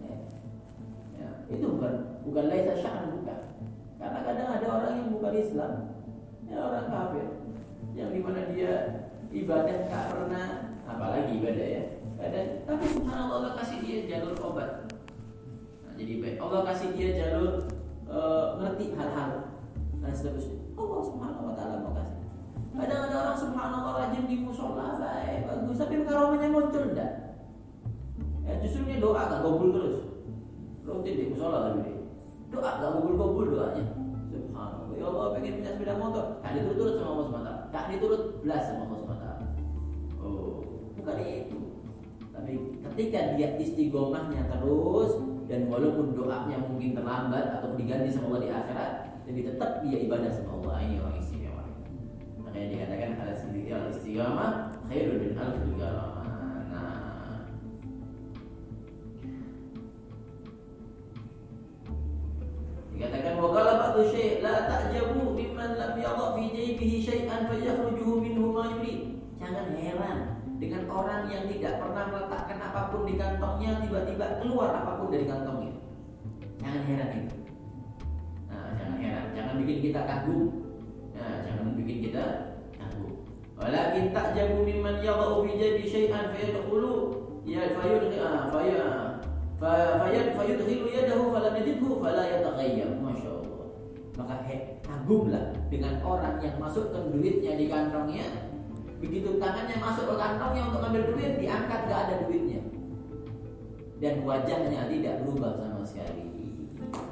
Ya. 0.00 0.16
Ya. 1.20 1.28
Itu 1.52 1.76
bukan 1.76 2.24
bukan 2.24 2.44
laisa 2.48 2.72
sya'an 2.80 3.12
bukan. 3.20 3.40
Karena 4.00 4.20
kadang 4.24 4.48
ada 4.56 4.66
orang 4.72 4.92
yang 4.96 5.08
bukan 5.12 5.34
Islam, 5.36 5.72
ya 6.48 6.56
orang 6.64 6.88
kafir, 6.88 7.26
yang 7.92 8.08
di 8.08 8.20
mana 8.24 8.48
dia 8.56 8.72
ibadah 9.28 9.78
karena 9.92 10.42
apalagi 10.88 11.36
ibadah 11.44 11.68
ya. 11.68 11.84
Kadang, 12.16 12.48
tapi 12.64 12.84
subhanallah 12.88 13.36
Allah 13.44 13.52
kasih 13.60 13.78
dia 13.84 13.98
jalur 14.08 14.32
obat. 14.40 14.88
Nah, 15.84 15.92
jadi 15.92 16.40
Allah 16.40 16.60
kasih 16.72 16.88
dia 16.96 17.08
jalur 17.20 17.68
uh, 18.08 18.56
ngerti 18.64 18.96
hal-hal 18.96 19.60
dan 20.00 20.12
seterusnya. 20.16 20.56
Allah 20.72 21.00
subhanahu 21.04 21.52
wa 21.52 21.54
taala 21.54 21.84
mau 21.84 21.92
kasih. 21.92 22.23
Kadang 22.74 23.06
ada 23.06 23.16
orang 23.22 23.38
subhanallah 23.38 23.92
rajin 24.02 24.26
di 24.26 24.42
musola 24.42 24.98
baik 24.98 25.46
bagus, 25.46 25.78
tapi 25.78 26.02
karomanya 26.02 26.50
muncul 26.50 26.82
enggak? 26.90 27.10
Ya 28.42 28.58
justru 28.60 28.82
dia 28.90 28.98
doa 28.98 29.30
gak 29.30 29.46
gobul 29.46 29.70
terus. 29.70 29.96
Rutin 30.82 31.14
di 31.16 31.24
musola 31.30 31.70
lagi 31.70 31.86
dia. 31.86 32.02
Doa 32.50 32.70
gak 32.82 32.92
gobul-gobul 32.98 33.54
doanya. 33.54 33.84
Subhanallah. 34.26 34.90
Ya 34.98 35.04
Allah 35.06 35.26
pengen 35.38 35.62
punya 35.62 35.70
sepeda 35.78 35.94
motor, 36.02 36.24
tak 36.42 36.52
diturut 36.58 36.94
sama 36.98 37.10
Allah 37.14 37.26
SWT. 37.30 37.50
Tak 37.70 37.84
diturut 37.94 38.22
belas 38.42 38.62
sama 38.66 38.82
Allah 38.90 38.98
SWT. 39.00 39.26
Oh, 40.18 40.60
bukan 40.98 41.16
itu. 41.22 41.58
Tapi 42.34 42.52
ketika 42.90 43.20
dia 43.38 43.48
istiqomahnya 43.54 44.50
terus 44.50 45.12
dan 45.46 45.70
walaupun 45.70 46.12
doanya 46.18 46.58
mungkin 46.58 46.98
terlambat 46.98 47.62
atau 47.62 47.78
diganti 47.78 48.10
sama 48.10 48.34
Allah 48.34 48.42
di 48.42 48.50
akhirat, 48.50 48.92
jadi 49.24 49.40
tetap 49.54 49.70
dia 49.86 49.98
ibadah 50.04 50.30
sama 50.34 50.50
Allah. 50.58 50.74
Ini 50.84 50.98
orang. 51.00 51.23
Makanya 52.54 52.70
dikatakan 52.70 53.18
al 53.18 53.90
istiqamah 53.90 54.78
khairun 54.86 55.26
min 55.26 55.34
alfi 55.34 55.74
karamah. 55.74 56.22
Nah, 56.70 57.50
dikatakan 62.94 63.34
wa 63.42 63.50
qala 63.50 63.72
ba'du 63.82 64.06
syai' 64.06 64.38
la 64.38 64.70
ta'jabu 64.70 65.34
mimman 65.34 65.74
lam 65.74 65.98
yadha 65.98 66.26
fi 66.38 66.42
jaybihi 66.54 67.02
syai'an 67.02 67.50
fayakhrujuhu 67.50 68.22
minhu 68.22 68.54
ma 68.54 68.70
yurid. 68.78 69.18
Jangan 69.42 69.74
heran 69.74 70.18
dengan 70.62 70.86
orang 70.94 71.26
yang 71.34 71.50
tidak 71.50 71.82
pernah 71.82 72.06
meletakkan 72.06 72.62
apa 72.62 72.94
pun 72.94 73.02
di 73.02 73.18
kantongnya 73.18 73.82
tiba-tiba 73.82 74.38
keluar 74.38 74.78
apa 74.78 75.02
pun 75.02 75.10
dari 75.10 75.26
kantongnya. 75.26 75.74
Jangan 76.62 76.82
heran 76.86 77.10
itu. 77.18 77.36
Nah, 78.46 78.78
jangan 78.78 78.96
heran, 79.02 79.26
jangan 79.34 79.54
bikin 79.58 79.78
kita 79.90 80.00
kagum. 80.06 80.70
Nah, 81.18 81.42
jangan 81.42 81.74
bikin 81.82 81.98
kita. 81.98 82.43
Walakin 83.54 84.10
ta'jabu 84.10 84.66
mimman 84.66 84.98
yadha'u 84.98 85.46
fi 85.46 85.50
jaybi 85.54 85.84
syai'an 85.86 86.34
fayadkhulu 86.34 86.94
ya 87.46 87.70
fayudkhi 87.78 88.18
ah 88.18 88.50
faya 88.50 88.86
fayad 89.58 90.34
fayudkhilu 90.34 90.90
yadahu 90.90 91.30
falam 91.30 91.54
yajidhu 91.54 92.02
fala 92.02 92.22
yataghayyar. 92.26 92.98
Masyaallah. 92.98 93.66
Maka 94.14 94.34
he, 94.46 94.78
kagumlah 94.82 95.54
dengan 95.70 95.98
orang 96.02 96.38
yang 96.42 96.58
masukkan 96.58 97.10
duitnya 97.10 97.58
di 97.58 97.66
kantongnya 97.66 98.54
Begitu 99.04 99.36
tangannya 99.36 99.76
masuk 99.84 100.08
ke 100.08 100.14
kantongnya 100.16 100.62
untuk 100.72 100.80
ambil 100.80 101.04
duit, 101.12 101.36
diangkat 101.36 101.80
gak 101.92 102.00
ada 102.08 102.14
duitnya. 102.24 102.64
Dan 104.00 104.24
wajahnya 104.24 104.88
tidak 104.88 105.20
berubah 105.20 105.52
sama 105.60 105.84
sekali. 105.84 106.24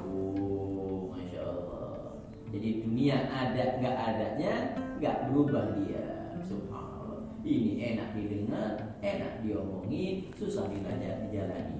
Oh, 0.01 1.13
masya 1.13 1.45
Allah. 1.45 2.17
Jadi 2.49 2.69
dunia 2.81 3.29
ada 3.29 3.77
gak 3.77 3.97
adanya, 4.09 4.53
gak 4.97 5.29
berubah 5.29 5.77
dia. 5.77 6.22
Subhanallah. 6.43 7.39
Ini 7.43 7.95
enak 7.95 8.15
didengar, 8.15 8.99
enak 9.03 9.43
diomongi, 9.43 10.31
susah 10.35 10.67
dijalani. 10.71 11.79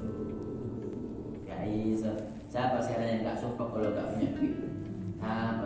Oh, 0.00 1.32
guys, 1.48 2.04
siapa 2.48 2.76
sekarang 2.80 3.08
yang 3.08 3.20
gak 3.24 3.40
sumpah 3.40 3.68
kalau 3.72 3.92
gak 3.92 4.16
punya 4.16 4.28
duit? 4.36 4.54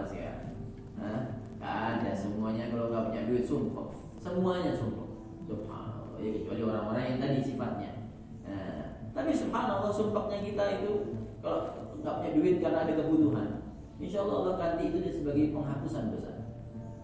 Sekarang? 0.07 0.55
Hah? 0.99 1.23
Gak 1.63 1.79
ada 2.03 2.11
semuanya 2.11 2.75
kalau 2.75 2.91
nggak 2.91 3.07
punya 3.11 3.23
duit 3.31 3.47
sumpah 3.47 3.87
semuanya 4.23 4.75
sumpah 4.75 5.07
subhanallah 5.47 6.19
ya 6.23 6.31
kecuali 6.43 6.63
orang-orang 6.63 7.05
yang 7.07 7.19
tadi 7.19 7.39
sifatnya 7.43 7.91
nah, 8.47 9.03
tapi 9.11 9.31
subhanallah 9.35 9.91
sumpahnya 9.91 10.43
kita 10.47 10.65
itu 10.83 10.91
kalau 11.43 11.71
nggak 12.03 12.15
punya 12.23 12.31
duit 12.39 12.55
karena 12.63 12.79
ada 12.87 12.95
kebutuhan 12.99 13.49
insya 13.99 14.23
Allah 14.23 14.37
Allah 14.43 14.55
ganti 14.59 14.91
itu 14.95 14.99
sebagai 15.11 15.51
penghapusan 15.51 16.15
dosa 16.15 16.32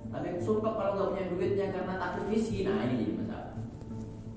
tapi 0.09 0.41
sumpah 0.41 0.73
kalau 0.73 0.93
nggak 0.97 1.09
punya 1.13 1.25
duitnya 1.37 1.67
karena 1.69 1.95
takut 2.01 2.25
miskin 2.33 2.65
nah 2.65 2.89
ini 2.89 2.95
jadi 3.05 3.13
masalah. 3.21 3.53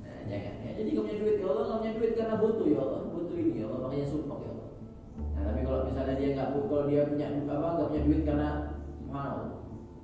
Nah, 0.04 0.20
jangan 0.28 0.56
ya 0.68 0.72
jadi 0.76 0.90
nggak 0.92 1.06
punya 1.08 1.18
duit 1.24 1.36
ya 1.40 1.46
Allah 1.48 1.64
nggak 1.64 1.80
punya 1.80 1.94
duit 1.96 2.12
karena 2.20 2.36
butuh 2.36 2.68
ya 2.68 2.80
Allah. 2.84 3.00
Butuh 3.08 3.36
ini 3.40 3.62
ya 3.64 3.66
Allah 3.72 3.80
makanya 3.88 4.08
sumpah 4.12 4.38
ya 4.44 4.50
Allah. 4.52 4.70
Nah 5.32 5.42
tapi 5.48 5.60
kalau 5.64 5.80
misalnya 5.88 6.16
dia 6.20 6.30
nggak 6.36 6.50
kalau 6.68 6.86
dia 6.92 7.02
punya 7.08 7.28
apa 7.48 7.68
nggak 7.72 7.88
punya 7.88 8.04
duit 8.04 8.22
karena 8.28 8.50
mau 9.08 9.40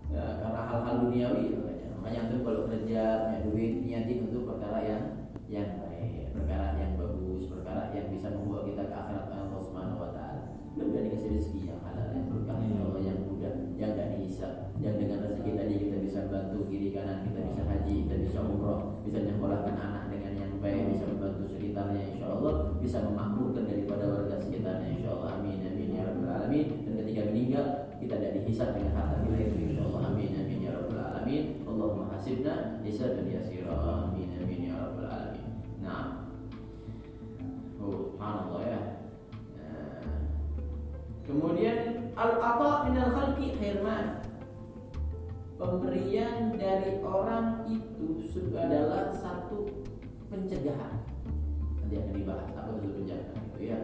ya, 0.07 0.23
karena 0.39 0.61
hal-hal 0.71 0.95
duniawi 1.03 1.43
makanya. 1.51 1.87
Makanya 1.99 2.21
itu 2.31 2.37
kalau 2.47 2.61
kerja 2.71 3.01
punya 3.27 3.39
duit 3.43 3.73
niatin 3.83 4.17
untuk 4.31 4.43
perkara 4.47 4.79
yang 4.87 5.03
yang 5.51 5.69
baik 5.83 6.31
perkara 6.31 6.75
yang 6.79 6.95
bagus 6.95 7.43
perkara 7.51 7.91
yang 7.91 8.07
bisa 8.07 8.31
membawa 8.31 8.63
kita 8.63 8.83
ke 8.87 8.95
akhirat 8.95 9.25
Allah 9.35 9.59
Subhanahu 9.59 9.99
Wa 9.99 10.11
Taala. 10.15 10.43
Mudah 10.77 11.01
dikasih 11.09 11.29
rezeki 11.33 11.73
yang 11.73 11.81
halal 11.81 12.13
yang 12.13 12.29
berkah 12.29 12.61
ya 12.61 12.85
yang 13.01 13.19
mudah 13.25 13.53
yang 13.77 13.91
tidak 13.97 14.09
dihisap 14.13 14.53
yang 14.77 14.95
dengan 14.97 15.25
rezeki 15.25 15.51
tadi 15.57 15.73
kita 15.81 15.97
bisa 16.01 16.19
bantu 16.29 16.69
kiri 16.69 16.89
kanan 16.93 17.25
kita 17.25 17.39
bisa 17.49 17.61
haji 17.65 17.93
kita 18.05 18.15
bisa 18.21 18.39
umroh 18.45 18.96
bisa 19.07 19.23
menyekolahkan 19.23 19.75
anak 19.79 20.03
dengan 20.11 20.33
yang 20.35 20.51
baik 20.59 20.91
bisa 20.91 21.07
membantu 21.07 21.47
sekitarnya 21.47 22.03
insya 22.11 22.27
Allah 22.27 22.75
bisa 22.83 23.07
memakmurkan 23.07 23.63
daripada 23.63 24.03
warga 24.03 24.35
sekitarnya 24.35 24.99
insya 24.99 25.15
Allah 25.15 25.39
amin 25.39 25.63
amin 25.63 25.95
ya 25.95 26.03
rabbal 26.11 26.27
alamin. 26.27 26.67
Dan 26.83 26.93
ketika 26.99 27.21
meninggal 27.31 27.65
kita 28.03 28.13
tidak 28.19 28.33
dihisap 28.43 28.69
dengan 28.75 28.93
harta 28.99 29.23
kita 29.23 29.37
itu 29.39 29.55
insya 29.71 29.83
Allah 29.87 30.01
amin 30.11 30.29
amin 30.35 30.59
ya 30.59 30.71
rabbal 30.75 30.99
alamin. 30.99 31.43
Allahumma 31.63 32.11
hasibna 32.11 32.83
hisaban 32.83 33.31
yasira. 33.31 33.71
Amin 34.11 34.27
amin 34.35 34.59
ya 34.67 34.75
rabbal 34.75 35.07
alamin. 35.07 35.47
Nah. 35.79 36.27
Oh 37.79 38.11
subhanallah 38.11 38.61
ya. 38.67 38.81
Kemudian 41.23 42.11
al-ata 42.15 42.87
minal 42.87 43.11
khalqi 43.11 43.55
hirman. 43.55 44.16
Pemberian 45.57 46.53
dari 46.53 47.01
orang 47.01 47.65
itu 47.65 48.21
adalah 48.53 49.09
satu 49.09 49.65
pencegahan. 50.29 51.01
Nanti 51.81 51.97
akan 51.97 52.13
dibahas 52.13 52.49
apa 52.53 52.77
itu 52.77 52.87
pencegahan 52.93 53.41
itu 53.41 53.59
ya. 53.65 53.79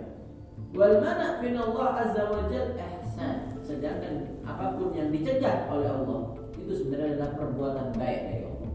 Wal 0.77 1.01
mana 1.01 1.41
min 1.41 1.57
Allah 1.57 1.89
azza 1.97 2.29
wa 2.29 2.45
ihsan. 2.45 3.57
Sedangkan 3.65 4.37
apa 4.45 4.77
pun 4.77 4.93
yang 4.93 5.09
dicegah 5.09 5.65
oleh 5.73 5.89
Allah 5.89 6.37
itu 6.61 6.77
sebenarnya 6.77 7.17
adalah 7.17 7.31
perbuatan 7.41 7.87
baik 7.97 8.21
dari 8.21 8.43
Allah. 8.45 8.71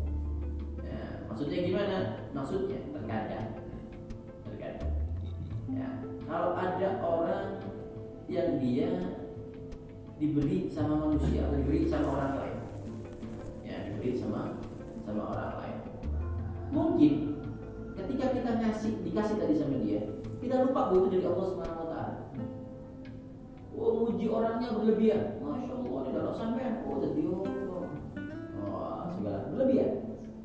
Ya, 0.82 1.02
maksudnya 1.30 1.58
gimana? 1.62 1.96
Maksudnya 2.34 2.78
terkadang 2.90 3.48
terkadang. 4.42 4.92
Ya, 5.70 5.88
kalau 6.26 6.50
ada 6.58 6.88
orang 6.98 7.62
yang 8.26 8.58
dia 8.58 8.90
diberi 10.18 10.66
sama 10.66 10.98
manusia 10.98 11.46
atau 11.46 11.62
diberi 11.62 11.87
sama 11.87 12.11
orang 12.18 12.34
lain 12.42 12.58
diberi 13.98 14.14
sama 14.14 14.54
sama 15.02 15.34
orang 15.34 15.58
lain. 15.58 15.78
Mungkin 16.70 17.12
ketika 17.98 18.30
kita 18.30 18.50
ngasih 18.62 18.92
dikasih 19.02 19.37
tadi 19.42 19.54
sama 19.58 19.82
dia 19.82 20.06
kita 20.38 20.62
lupa 20.62 20.94
bahwa 20.94 21.02
itu 21.02 21.18
dari 21.18 21.26
Allah 21.26 21.46
Subhanahu 21.50 21.82
Wa 21.82 21.88
Taala. 21.90 22.14
Oh 23.74 23.90
muji 24.06 24.26
orangnya 24.30 24.70
berlebihan. 24.70 25.42
Masya 25.42 25.72
Allah 25.74 26.00
di 26.06 26.11
dalam 26.14 26.34
sampai 26.34 26.62
oh 26.87 26.96
jadi 27.02 27.20
Allah 27.26 27.87
oh 28.62 29.02
segala. 29.18 29.38
Berlebihan. 29.50 29.90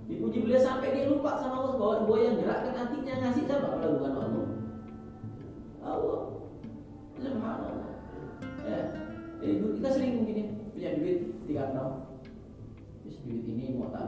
Dipuji 0.10 0.38
beliau 0.44 0.60
sampai 0.60 0.98
dia 0.98 1.06
lupa 1.08 1.38
sama 1.38 1.62
Allah 1.62 1.74
bahwa, 1.78 1.96
bahwa 2.10 2.18
yang 2.20 2.36
gerakkan 2.42 2.74
hatinya 2.74 3.14
ngasih 3.22 3.44
siapa? 3.46 3.68
Kalau 3.78 4.02
bukan 4.02 4.12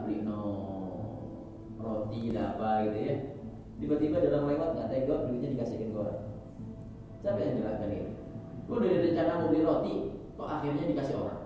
beli 0.06 0.22
no 0.22 0.40
roti 1.76 2.30
lah 2.30 2.54
apa 2.56 2.88
gitu 2.88 2.98
ya. 3.02 3.16
tiba-tiba 3.76 4.16
dalam 4.24 4.48
lewat 4.48 4.72
nggak 4.72 4.88
tega 4.88 5.28
duitnya 5.28 5.52
dikasihkan 5.52 5.92
ke 5.92 5.98
orang. 5.98 6.20
Siapa 7.20 7.38
yang 7.42 7.58
jelaskan 7.60 7.90
ini 7.92 8.08
lu 8.66 8.82
dari 8.82 8.98
rencana 9.10 9.32
mau 9.42 9.50
beli 9.50 9.62
roti 9.66 9.94
kok 10.38 10.48
akhirnya 10.48 10.84
dikasih 10.90 11.14
orang? 11.18 11.40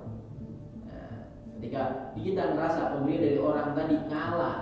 Nah, 0.86 1.12
ketika 1.56 1.82
kita 2.14 2.42
merasa 2.54 2.94
pemberian 2.94 3.24
dari 3.24 3.38
orang 3.40 3.68
tadi 3.74 3.94
ngalah 4.06 4.56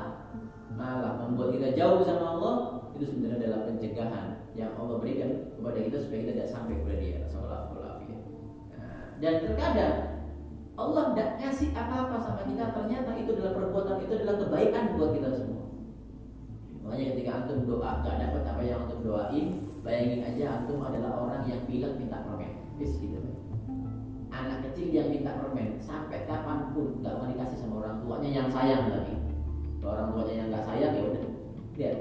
malah 0.78 1.12
membuat 1.26 1.58
kita 1.58 1.74
jauh 1.74 2.00
sama 2.06 2.38
Allah 2.38 2.54
itu 2.94 3.04
sebenarnya 3.14 3.46
adalah 3.46 3.60
pencegahan 3.66 4.26
yang 4.54 4.74
Allah 4.78 4.96
berikan 5.02 5.54
kepada 5.54 5.78
kita 5.82 5.96
supaya 6.02 6.18
kita 6.22 6.32
tidak 6.34 6.50
sampai 6.50 6.74
kepada 6.78 6.96
dia. 7.02 7.18
Nah, 8.74 9.02
dan 9.18 9.34
terkadang 9.42 9.96
Allah 10.78 11.02
tidak 11.10 11.30
ngasih 11.42 11.68
apa-apa 11.74 12.16
sama 12.22 12.42
kita 12.46 12.70
ternyata 12.70 13.10
adalah 14.18 14.34
kebaikan 14.42 14.84
buat 14.98 15.10
kita 15.14 15.28
semua. 15.32 15.64
Makanya 16.82 17.04
ketika 17.14 17.30
antum 17.44 17.58
doa 17.68 17.90
gak 18.02 18.16
dapat 18.18 18.42
apa 18.42 18.62
yang 18.64 18.78
antum 18.84 19.00
doain 19.06 19.46
bayangin 19.86 20.20
aja 20.26 20.44
antum 20.62 20.82
adalah 20.82 21.24
orang 21.24 21.42
yang 21.46 21.62
pilek 21.64 21.94
minta 21.96 22.20
permen. 22.26 22.52
Bis 22.78 22.98
gitu 22.98 23.18
anak 24.38 24.58
kecil 24.70 24.88
yang 24.92 25.08
minta 25.10 25.34
permen 25.34 25.80
sampai 25.82 26.28
kapan 26.28 26.70
pun 26.70 27.00
gak 27.02 27.16
mau 27.18 27.26
dikasih 27.26 27.58
sama 27.58 27.74
orang 27.82 27.96
tuanya 28.04 28.30
yang 28.30 28.48
sayang 28.52 28.84
lagi. 28.92 29.16
Kalau 29.82 29.92
orang 29.94 30.08
tuanya 30.14 30.34
yang 30.34 30.48
gak 30.54 30.66
sayang 30.68 30.92
ya 30.94 31.02
udah. 31.02 31.24
Lihat 31.78 31.96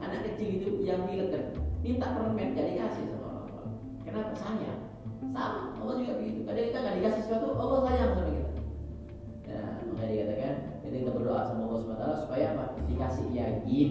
anak 0.00 0.20
kecil 0.32 0.48
itu 0.60 0.68
yang 0.86 1.00
pilek 1.08 1.28
kan 1.34 1.42
minta 1.82 2.06
permen 2.14 2.54
gak 2.54 2.68
dikasih 2.70 3.04
sama 3.10 3.26
orang 3.26 3.46
tua. 3.50 3.64
Kenapa? 4.06 4.32
Sayang. 4.36 4.80
Sama 5.30 5.60
Allah 5.80 5.94
juga 5.98 6.12
begitu. 6.20 6.40
Kadang 6.46 6.64
kita 6.70 6.78
gak 6.78 6.96
dikasih 7.00 7.20
sesuatu 7.26 7.46
Allah 7.56 7.80
sayang 7.88 8.10
sama 8.14 8.30
kita. 8.30 8.50
Ya 9.50 9.60
makanya 9.90 10.10
dikatakan 10.14 10.54
kita, 10.90 11.06
kita 11.06 11.10
berdoa 11.14 11.46
sama 11.46 11.62
Allah 11.70 11.78
SWT 11.86 12.06
supaya 12.26 12.44
apa? 12.58 12.64
Dikasih 12.90 13.26
yakin. 13.30 13.90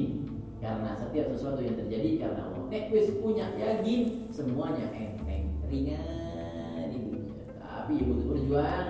Karena 0.60 0.92
setiap 0.92 1.32
sesuatu 1.32 1.64
yang 1.64 1.80
terjadi 1.80 2.20
karena 2.20 2.52
Allah. 2.52 2.68
Nek 2.68 2.92
wis 2.92 3.16
punya 3.24 3.56
yakin 3.56 4.28
semuanya 4.28 4.92
enteng 4.92 5.56
ringan 5.72 6.92
ini. 6.92 7.32
Tapi 7.56 7.96
ya 7.96 8.04
butuh 8.04 8.28
perjuangan. 8.36 8.88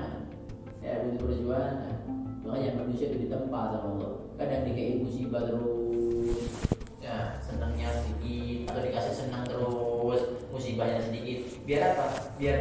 Ya 0.81 1.05
butuh 1.05 1.21
perjuangan. 1.29 1.93
Makanya 2.41 2.69
manusia 2.81 3.13
itu 3.13 3.29
ditempa 3.29 3.61
sama 3.69 3.87
Allah. 4.01 4.11
Kadang 4.41 4.65
dikasih 4.65 5.05
musibah 5.05 5.45
terus. 5.45 6.49
Ya 6.97 7.37
senangnya 7.45 7.93
sedikit 8.01 8.73
atau 8.73 8.81
dikasih 8.89 9.13
senang 9.13 9.45
terus. 9.45 10.21
Musibahnya 10.49 10.97
sedikit. 11.05 11.53
Biar 11.69 11.93
apa? 11.93 12.33
Biar 12.41 12.57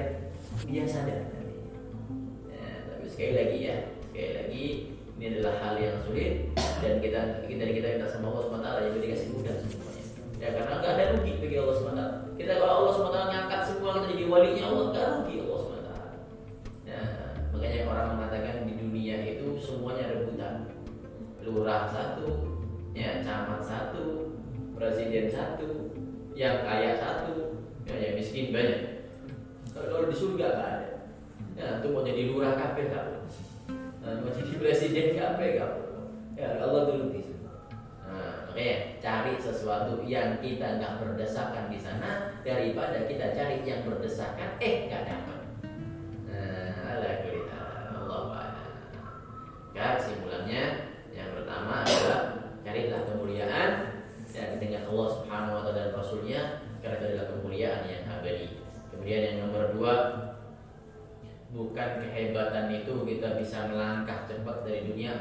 dia 0.68 0.84
sadar. 0.84 1.32
Ya, 2.44 2.68
tapi 2.92 3.08
sekali 3.08 3.32
lagi 3.32 3.58
ya. 3.64 3.76
Sekali 4.12 4.32
lagi 4.36 4.64
ini 5.18 5.34
adalah 5.34 5.58
hal 5.58 5.74
yang 5.82 5.98
sulit 6.06 6.54
dan 6.54 7.02
kita 7.02 7.42
kita 7.50 7.64
kita 7.66 7.86
minta 7.98 8.06
sama 8.06 8.30
Allah 8.30 8.54
SWT 8.54 8.68
ya 8.86 8.90
dikasih 9.02 9.28
mudah 9.34 9.54
semuanya. 9.66 10.02
Ya 10.38 10.48
karena 10.54 10.72
nggak 10.78 10.92
ada 10.94 11.04
rugi 11.18 11.32
bagi 11.42 11.56
Allah 11.58 11.74
SWT 11.74 12.02
kita 12.38 12.52
kalau 12.62 12.74
Allah 12.78 12.92
SWT 12.94 13.18
ngangkat 13.26 13.60
semua 13.66 13.90
kita 13.98 14.06
jadi 14.14 14.24
walinya 14.30 14.64
Allah 14.70 14.84
nggak 14.94 15.06
rugi 15.18 15.36
Allah 15.42 15.58
SWT 15.58 15.90
ya, 16.86 17.00
makanya 17.50 17.80
orang 17.90 18.06
mengatakan 18.14 18.54
di 18.62 18.74
dunia 18.78 19.16
itu 19.26 19.46
semuanya 19.58 20.04
rebutan. 20.14 20.54
Lurah 21.42 21.90
satu 21.90 22.54
ya 22.94 23.18
camat 23.24 23.64
satu 23.64 24.36
presiden 24.78 25.34
satu 25.34 25.90
yang 26.38 26.62
kaya 26.62 26.94
satu 26.94 27.58
ya, 27.90 27.98
yang 27.98 28.14
miskin 28.14 28.54
banyak. 28.54 29.10
Kalau 29.74 30.06
di 30.06 30.14
surga 30.14 30.46
nggak 30.46 30.70
ada. 30.70 30.88
Ya 31.58 31.82
itu 31.82 31.90
mau 31.90 32.06
jadi 32.06 32.22
lurah 32.30 32.54
kafir 32.54 32.94
nggak 32.94 33.26
mau 34.22 34.32
jadi 34.32 34.52
presiden 34.56 35.06
nggak 35.12 35.40
ya 36.38 36.46
Allah 36.62 36.82
dulu 36.88 37.12
di 37.12 37.28
Nah, 38.08 38.48
makanya 38.48 38.96
cari 39.04 39.36
sesuatu 39.36 40.00
yang 40.08 40.40
kita 40.40 40.80
nggak 40.80 40.96
berdesakan 40.96 41.68
di 41.68 41.76
sana 41.76 42.40
daripada 42.40 43.04
kita 43.04 43.36
cari 43.36 43.60
yang 43.68 43.84
berdesakan 43.84 44.56
eh 44.64 44.88
nggak 44.88 45.04
dapat. 45.04 45.37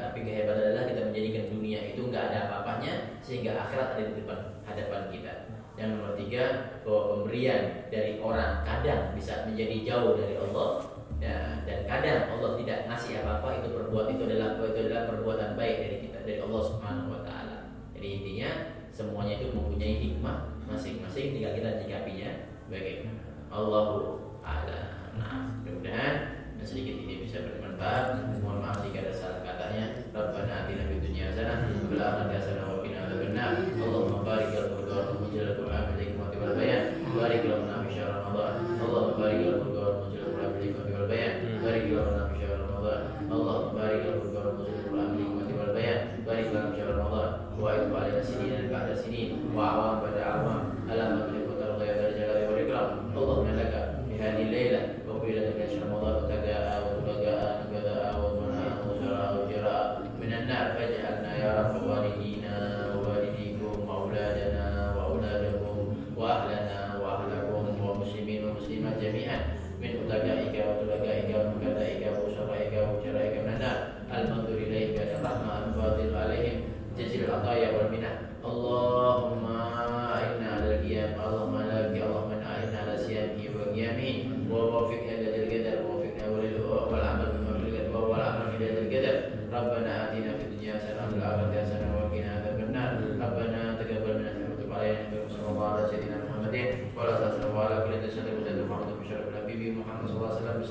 Tapi 0.08 0.24
kehebatan 0.24 0.72
adalah 0.72 0.88
kita 0.88 1.02
menjadikan 1.12 1.44
dunia 1.52 1.80
itu 1.92 2.00
nggak 2.08 2.32
ada 2.32 2.38
apa-apanya 2.48 3.20
sehingga 3.20 3.60
akhirat 3.60 3.88
ada 3.92 4.02
di 4.08 4.14
depan 4.24 4.38
hadapan 4.64 5.02
kita. 5.12 5.32
Yang 5.76 5.88
nomor 5.94 6.12
tiga 6.16 6.44
bahwa 6.80 7.02
pemberian 7.12 7.62
dari 7.92 8.16
orang 8.24 8.64
kadang 8.64 9.12
bisa 9.12 9.44
menjadi 9.44 9.76
jauh 9.84 10.16
dari 10.16 10.34
Allah. 10.40 10.68
Ya, 11.18 11.60
dan 11.68 11.84
kadang 11.84 12.32
Allah 12.32 12.56
tidak 12.56 12.88
ngasih 12.88 13.20
apa-apa 13.20 13.60
itu 13.60 13.68
perbuat 13.76 14.06
itu 14.16 14.22
adalah 14.24 14.56
itu 14.64 14.80
adalah 14.88 15.02
perbuatan 15.12 15.50
baik 15.60 15.76
dari 15.84 15.96
kita 16.08 16.18
dari 16.24 16.38
Allah 16.40 16.62
Subhanahu 16.64 17.12
Wa 17.12 17.20
Taala. 17.28 17.56
Jadi 17.92 18.08
intinya 18.08 18.50
semuanya 18.88 19.36
itu 19.36 19.52
mempunyai 19.52 19.98
hikmah 20.00 20.56
masing-masing 20.64 21.36
tinggal 21.36 21.52
kita 21.52 21.68
menyikapinya 21.76 22.30
bagaimana. 22.72 23.22
Allahu 23.52 23.96
a'lam. 24.40 24.86
Nah, 25.20 25.58
mudah-mudahan 25.60 26.38
sedikit 26.62 27.00
ini 27.02 27.26
bisa 27.26 27.42
bermanfaat. 27.42 28.38
Mohon 28.38 28.58
maaf 28.62 28.78
jika 28.86 29.02
ada 29.02 29.12
salah 29.14 29.38
Rabbana 30.18 30.66
atina 30.66 30.82
fid 30.90 30.98
dunya 31.06 31.30
hasanah 31.30 31.62
wa 31.62 31.86
fil 31.86 32.02
akhirati 32.02 32.34
hasanah 32.34 32.64
wa 32.66 32.82
qina 32.82 32.98
adzabannar. 33.06 34.47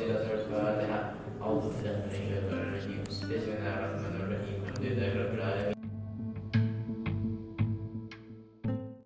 Fatiha, 0.08 1.14
Euzu 1.46 1.74
billahi 1.80 1.98
mineşşeytanirracim. 2.06 3.06
Bismillahirrahmanirrahim. 3.10 4.64
Elhamdülillahi 4.66 5.20
rabbil 5.20 5.46
alamin. 5.46 5.77